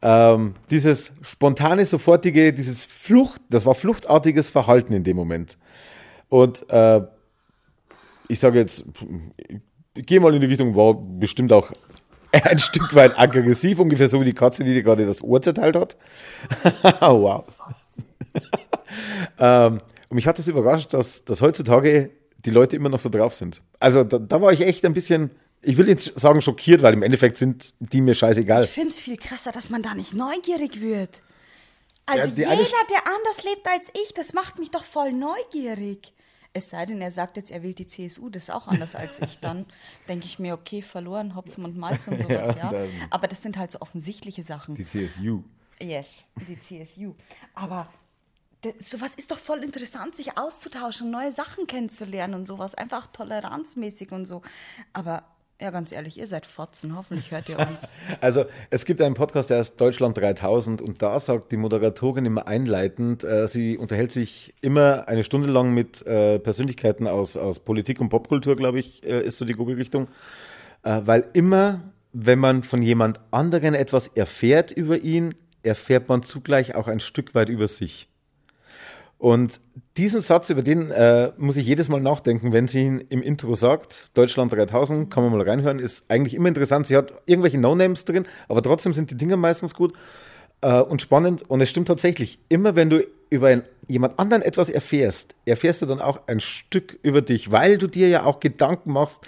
[0.00, 5.58] Ähm, dieses spontane, sofortige, dieses Flucht, das war fluchtartiges Verhalten in dem Moment.
[6.28, 7.00] Und äh,
[8.28, 8.84] ich sage jetzt,
[9.96, 11.72] ich gehe mal in die Richtung, war bestimmt auch
[12.32, 15.76] ein Stück weit aggressiv, ungefähr so wie die Katze, die dir gerade das Ohr zerteilt
[15.76, 15.96] hat.
[17.00, 17.44] wow.
[19.38, 19.78] ähm,
[20.08, 23.62] und mich hat das überrascht, dass, dass heutzutage die Leute immer noch so drauf sind.
[23.80, 25.30] Also da, da war ich echt ein bisschen,
[25.62, 28.64] ich will jetzt sagen schockiert, weil im Endeffekt sind die mir scheißegal.
[28.64, 31.22] Ich finde es viel krasser, dass man da nicht neugierig wird.
[32.06, 36.12] Also Ja, jeder, der anders lebt als ich, das macht mich doch voll neugierig.
[36.54, 39.20] Es sei denn, er sagt jetzt, er wählt die CSU, das ist auch anders als
[39.20, 39.38] ich.
[39.40, 39.66] Dann
[40.08, 42.88] denke ich mir, okay, verloren, Hopfen und Malz und sowas, Ja, ja.
[43.10, 44.74] Aber das sind halt so offensichtliche Sachen.
[44.74, 45.42] Die CSU.
[45.80, 47.14] Yes, die CSU.
[47.54, 47.88] Aber
[48.62, 52.74] das, sowas ist doch voll interessant, sich auszutauschen, neue Sachen kennenzulernen und sowas.
[52.74, 54.42] Einfach toleranzmäßig und so.
[54.94, 55.24] Aber
[55.60, 56.96] ja, ganz ehrlich, ihr seid Fotzen.
[56.96, 57.88] Hoffentlich hört ihr uns.
[58.20, 62.46] Also es gibt einen Podcast, der heißt Deutschland 3000 und da sagt die Moderatorin immer
[62.46, 68.00] einleitend, äh, sie unterhält sich immer eine Stunde lang mit äh, Persönlichkeiten aus, aus Politik
[68.00, 70.08] und Popkultur, glaube ich, äh, ist so die grobe Richtung,
[70.84, 71.80] äh, weil immer,
[72.12, 77.34] wenn man von jemand anderen etwas erfährt über ihn, erfährt man zugleich auch ein Stück
[77.34, 78.08] weit über sich.
[79.18, 79.60] Und
[79.96, 83.56] diesen Satz, über den äh, muss ich jedes Mal nachdenken, wenn sie ihn im Intro
[83.56, 84.10] sagt.
[84.14, 86.86] Deutschland 3000, kann man mal reinhören, ist eigentlich immer interessant.
[86.86, 89.92] Sie hat irgendwelche No-Names drin, aber trotzdem sind die Dinge meistens gut
[90.60, 91.50] äh, und spannend.
[91.50, 95.86] Und es stimmt tatsächlich, immer wenn du über einen, jemand anderen etwas erfährst, erfährst du
[95.86, 99.26] dann auch ein Stück über dich, weil du dir ja auch Gedanken machst,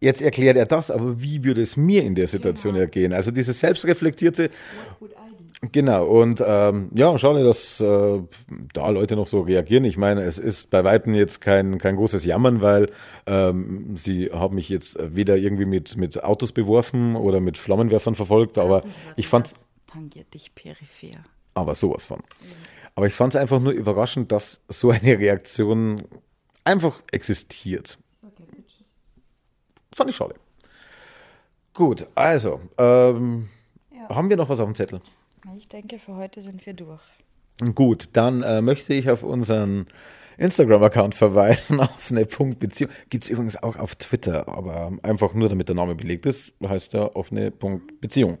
[0.00, 3.12] jetzt erklärt er das, aber wie würde es mir in der Situation ergehen?
[3.12, 4.50] Also dieses selbstreflektierte,
[5.60, 8.22] Genau, und ähm, ja, schade, dass äh,
[8.72, 9.84] da Leute noch so reagieren.
[9.84, 12.92] Ich meine, es ist bei Weitem jetzt kein, kein großes Jammern, weil
[13.26, 18.56] ähm, sie haben mich jetzt weder irgendwie mit, mit Autos beworfen oder mit Flammenwerfern verfolgt,
[18.56, 18.84] aber
[19.16, 19.58] ich fand Das
[19.92, 21.24] tangiert dich peripher.
[21.54, 22.20] aber sowas von.
[22.94, 26.02] Aber ich fand es einfach nur überraschend, dass so eine Reaktion
[26.62, 27.98] einfach existiert.
[29.92, 30.36] Fand ich schade.
[31.74, 33.48] Gut, also, ähm,
[33.92, 34.08] Ja.
[34.14, 35.00] haben wir noch was auf dem Zettel?
[35.56, 37.02] Ich denke, für heute sind wir durch.
[37.74, 39.86] Gut, dann äh, möchte ich auf unseren
[40.36, 42.90] Instagram-Account verweisen, auf eine Punktbeziehung.
[43.10, 46.94] Gibt es übrigens auch auf Twitter, aber einfach nur damit der Name belegt ist, heißt
[46.94, 48.38] er offene Punktbeziehung.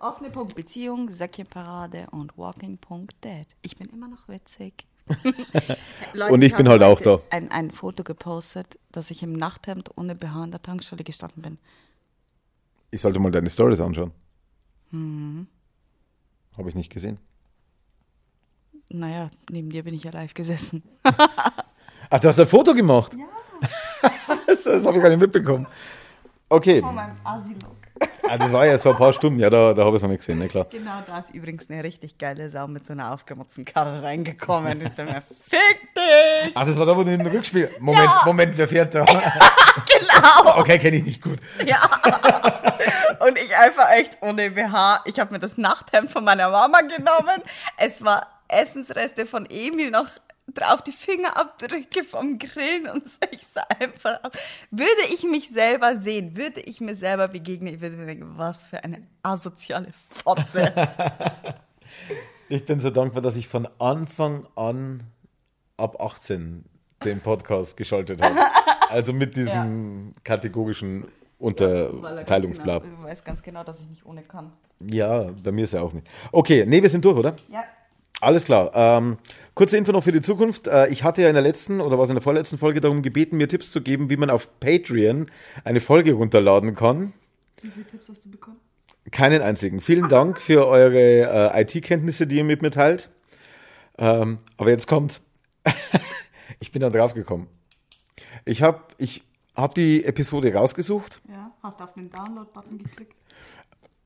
[0.00, 3.46] Offene Punkt Beziehung, Säckchenparade und Walking Punkt Dead.
[3.60, 4.84] Ich bin immer noch witzig.
[6.12, 7.20] Leute, Und ich bin halt auch da.
[7.30, 11.58] Ein, ein Foto gepostet, dass ich im Nachthemd ohne BH an der Tankstelle gestanden bin.
[12.90, 14.10] Ich sollte mal deine Stories anschauen.
[14.90, 15.46] Mhm.
[16.56, 17.18] Habe ich nicht gesehen.
[18.90, 20.82] Naja, neben dir bin ich ja live gesessen.
[22.10, 23.14] Ach, du hast ein Foto gemacht?
[23.14, 23.70] Ja.
[24.46, 25.66] das das habe ich gar nicht mitbekommen.
[26.48, 27.76] Okay, Vor meinem Asi-Look.
[28.28, 29.38] ah, das war ja erst vor ein paar Stunden.
[29.38, 30.66] Ja, da, da habe ich es noch nicht gesehen, ne, klar.
[30.70, 34.80] Genau, da ist übrigens eine richtig geile Sau mit so einer aufgemotzten Karre reingekommen.
[34.80, 36.52] Dachte mir, fick dich!
[36.54, 37.70] Ach, das war da, wo du in den Rückspiel...
[37.78, 38.22] Moment, Ja.
[38.26, 39.04] Moment, wer fährt da?
[39.04, 40.58] Genau!
[40.58, 41.38] Okay, kenne ich nicht gut.
[41.64, 41.78] Ja.
[43.26, 45.02] Und ich einfach echt ohne BH.
[45.04, 47.42] Ich habe mir das Nachthemd von meiner Mama genommen.
[47.76, 50.08] Es war Essensreste von Emil noch
[50.48, 53.18] drauf, die Fingerabdrücke vom Grillen und so.
[53.30, 54.32] Ich sah einfach aus.
[54.70, 58.66] Würde ich mich selber sehen, würde ich mir selber begegnen, ich würde mir denken, was
[58.66, 60.72] für eine asoziale Fotze.
[62.48, 65.04] Ich bin so dankbar, dass ich von Anfang an
[65.78, 66.64] ab 18
[67.02, 68.34] den Podcast geschaltet habe.
[68.90, 71.06] Also mit diesem kategorischen
[71.42, 72.84] Unterteilungsblab.
[72.84, 74.52] Du weißt ganz genau, dass ich nicht ohne kann.
[74.80, 76.06] Ja, bei mir ist er auch nicht.
[76.30, 77.34] Okay, nee, wir sind durch, oder?
[77.50, 77.64] Ja.
[78.20, 78.70] Alles klar.
[78.74, 79.18] Ähm,
[79.54, 80.68] kurze Info noch für die Zukunft.
[80.68, 83.36] Äh, ich hatte ja in der letzten oder was in der vorletzten Folge darum gebeten,
[83.36, 85.26] mir Tipps zu geben, wie man auf Patreon
[85.64, 87.12] eine Folge runterladen kann.
[87.60, 88.58] Wie viele Tipps hast du bekommen?
[89.10, 89.80] Keinen einzigen.
[89.80, 93.10] Vielen Dank für eure äh, IT-Kenntnisse, die ihr mit mir teilt.
[93.98, 95.20] Ähm, aber jetzt kommt,
[96.60, 97.48] ich bin da drauf gekommen.
[98.44, 99.24] Ich habe ich
[99.54, 101.20] hab die Episode rausgesucht.
[101.28, 101.50] Ja.
[101.62, 103.16] Hast du auf den Download-Button geklickt?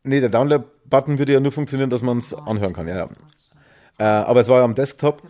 [0.03, 2.87] Nee, der Download-Button würde ja nur funktionieren, dass man es anhören kann.
[2.89, 3.09] Ja, ja.
[3.99, 5.23] Äh, aber es war ja am Desktop.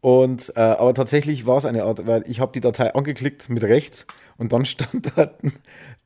[0.00, 3.62] Und äh, aber tatsächlich war es eine Art, weil ich habe die Datei angeklickt mit
[3.62, 4.06] rechts
[4.38, 5.30] und dann stand da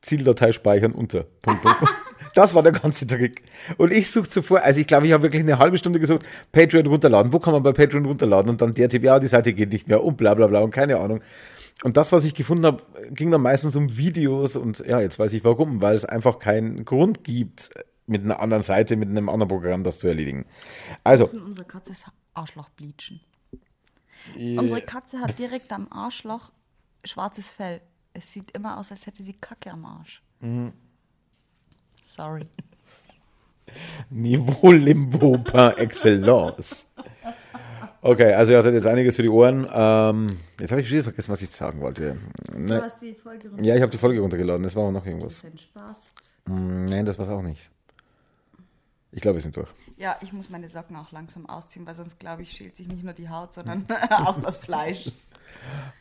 [0.01, 1.23] Zieldatei speichern unter.
[1.41, 1.93] Punkt, Punkt, Punkt.
[2.33, 3.43] Das war der ganze Trick.
[3.77, 6.85] Und ich suche zuvor, also ich glaube, ich habe wirklich eine halbe Stunde gesucht, Patreon
[6.85, 7.31] runterladen.
[7.31, 8.49] Wo kann man bei Patreon runterladen?
[8.49, 10.71] Und dann der Tipp, ja, die Seite geht nicht mehr und bla bla bla und
[10.71, 11.21] keine Ahnung.
[11.83, 15.33] Und das, was ich gefunden habe, ging dann meistens um Videos und ja, jetzt weiß
[15.33, 17.69] ich warum, weil es einfach keinen Grund gibt,
[18.07, 20.45] mit einer anderen Seite, mit einem anderen Programm das zu erledigen.
[21.03, 23.21] Also, müssen unsere Katze das Arschloch bleachen.
[24.35, 26.51] Unsere Katze hat direkt am Arschloch
[27.03, 27.81] schwarzes Fell.
[28.13, 30.23] Es sieht immer aus, als hätte sie Kacke am Arsch.
[32.03, 32.47] Sorry.
[34.09, 36.87] Niveau Limbo par excellence.
[38.05, 39.67] Okay, also ihr hattet jetzt einiges für die Ohren.
[39.73, 42.15] Ähm, jetzt habe ich wieder vergessen, was ich sagen wollte.
[42.55, 44.61] Ne, hast die Folge ja, ich habe die Folge runtergeladen.
[44.61, 45.39] Das war aber noch irgendwas.
[45.39, 46.13] Spaß.
[46.45, 47.71] Mm, Nein, das war's auch nicht.
[49.11, 49.69] Ich glaube, wir sind durch.
[49.97, 53.03] Ja, ich muss meine Socken auch langsam ausziehen, weil sonst, glaube ich, schält sich nicht
[53.03, 55.11] nur die Haut, sondern auch das Fleisch.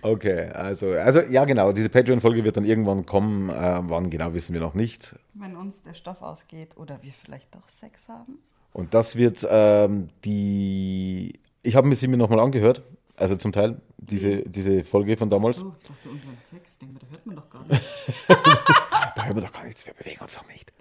[0.03, 3.49] Okay, also, also ja genau, diese Patreon-Folge wird dann irgendwann kommen.
[3.49, 5.17] Äh, wann genau wissen wir noch nicht.
[5.33, 8.41] Wenn uns der Stoff ausgeht oder wir vielleicht doch Sex haben.
[8.75, 11.33] Und das wird ähm, die.
[11.65, 12.83] Ich habe mir sie mir nochmal angehört.
[13.17, 15.59] Also zum Teil diese, diese Folge von damals.
[15.59, 17.83] So, ich dachte unseren Sex, denke da hört man doch gar nicht.
[19.17, 20.73] Da hören wir doch gar nichts, wir bewegen uns doch nicht.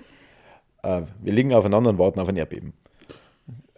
[0.82, 2.74] Äh, wir liegen aufeinander und warten auf ein Erdbeben.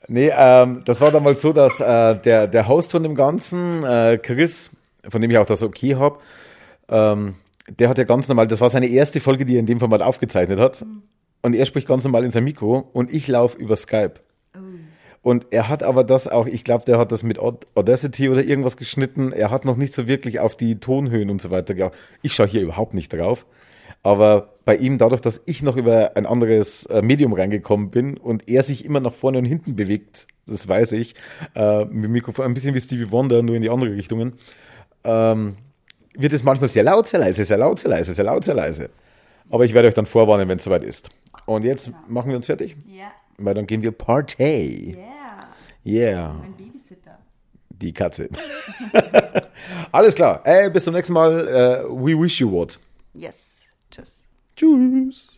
[0.07, 4.17] Nee, ähm, das war damals so, dass äh, der, der Host von dem Ganzen, äh,
[4.17, 4.71] Chris,
[5.07, 6.19] von dem ich auch das okay habe,
[6.87, 7.35] ähm,
[7.67, 10.01] der hat ja ganz normal, das war seine erste Folge, die er in dem Format
[10.01, 10.85] aufgezeichnet hat.
[11.41, 14.15] Und er spricht ganz normal in sein Mikro und ich laufe über Skype.
[15.25, 18.43] Und er hat aber das auch, ich glaube, der hat das mit Aud- Audacity oder
[18.43, 19.31] irgendwas geschnitten.
[19.31, 21.99] Er hat noch nicht so wirklich auf die Tonhöhen und so weiter geachtet.
[22.21, 23.47] Ich schaue hier überhaupt nicht drauf.
[24.03, 28.47] Aber bei ihm, dadurch, dass ich noch über ein anderes äh, Medium reingekommen bin und
[28.47, 31.15] er sich immer nach vorne und hinten bewegt, das weiß ich,
[31.55, 34.33] äh, mit dem Mikrofon, ein bisschen wie Stevie Wonder, nur in die andere Richtungen,
[35.03, 35.55] ähm,
[36.13, 38.91] wird es manchmal sehr laut, sehr leise, sehr laut, sehr leise, sehr laut, sehr leise.
[39.49, 41.09] Aber ich werde euch dann vorwarnen, wenn es soweit ist.
[41.47, 43.05] Und jetzt machen wir uns fertig, Ja.
[43.39, 44.93] weil dann gehen wir Party.
[44.95, 45.14] Yeah.
[45.85, 47.19] Yeah, Mein Babysitter.
[47.69, 48.29] die Katze.
[49.91, 50.41] Alles klar.
[50.45, 51.47] Ey, bis zum nächsten Mal.
[51.47, 52.79] Äh, we wish you what.
[53.13, 53.35] Yes.
[53.91, 54.27] Tschüss.
[54.55, 55.34] Tschüss.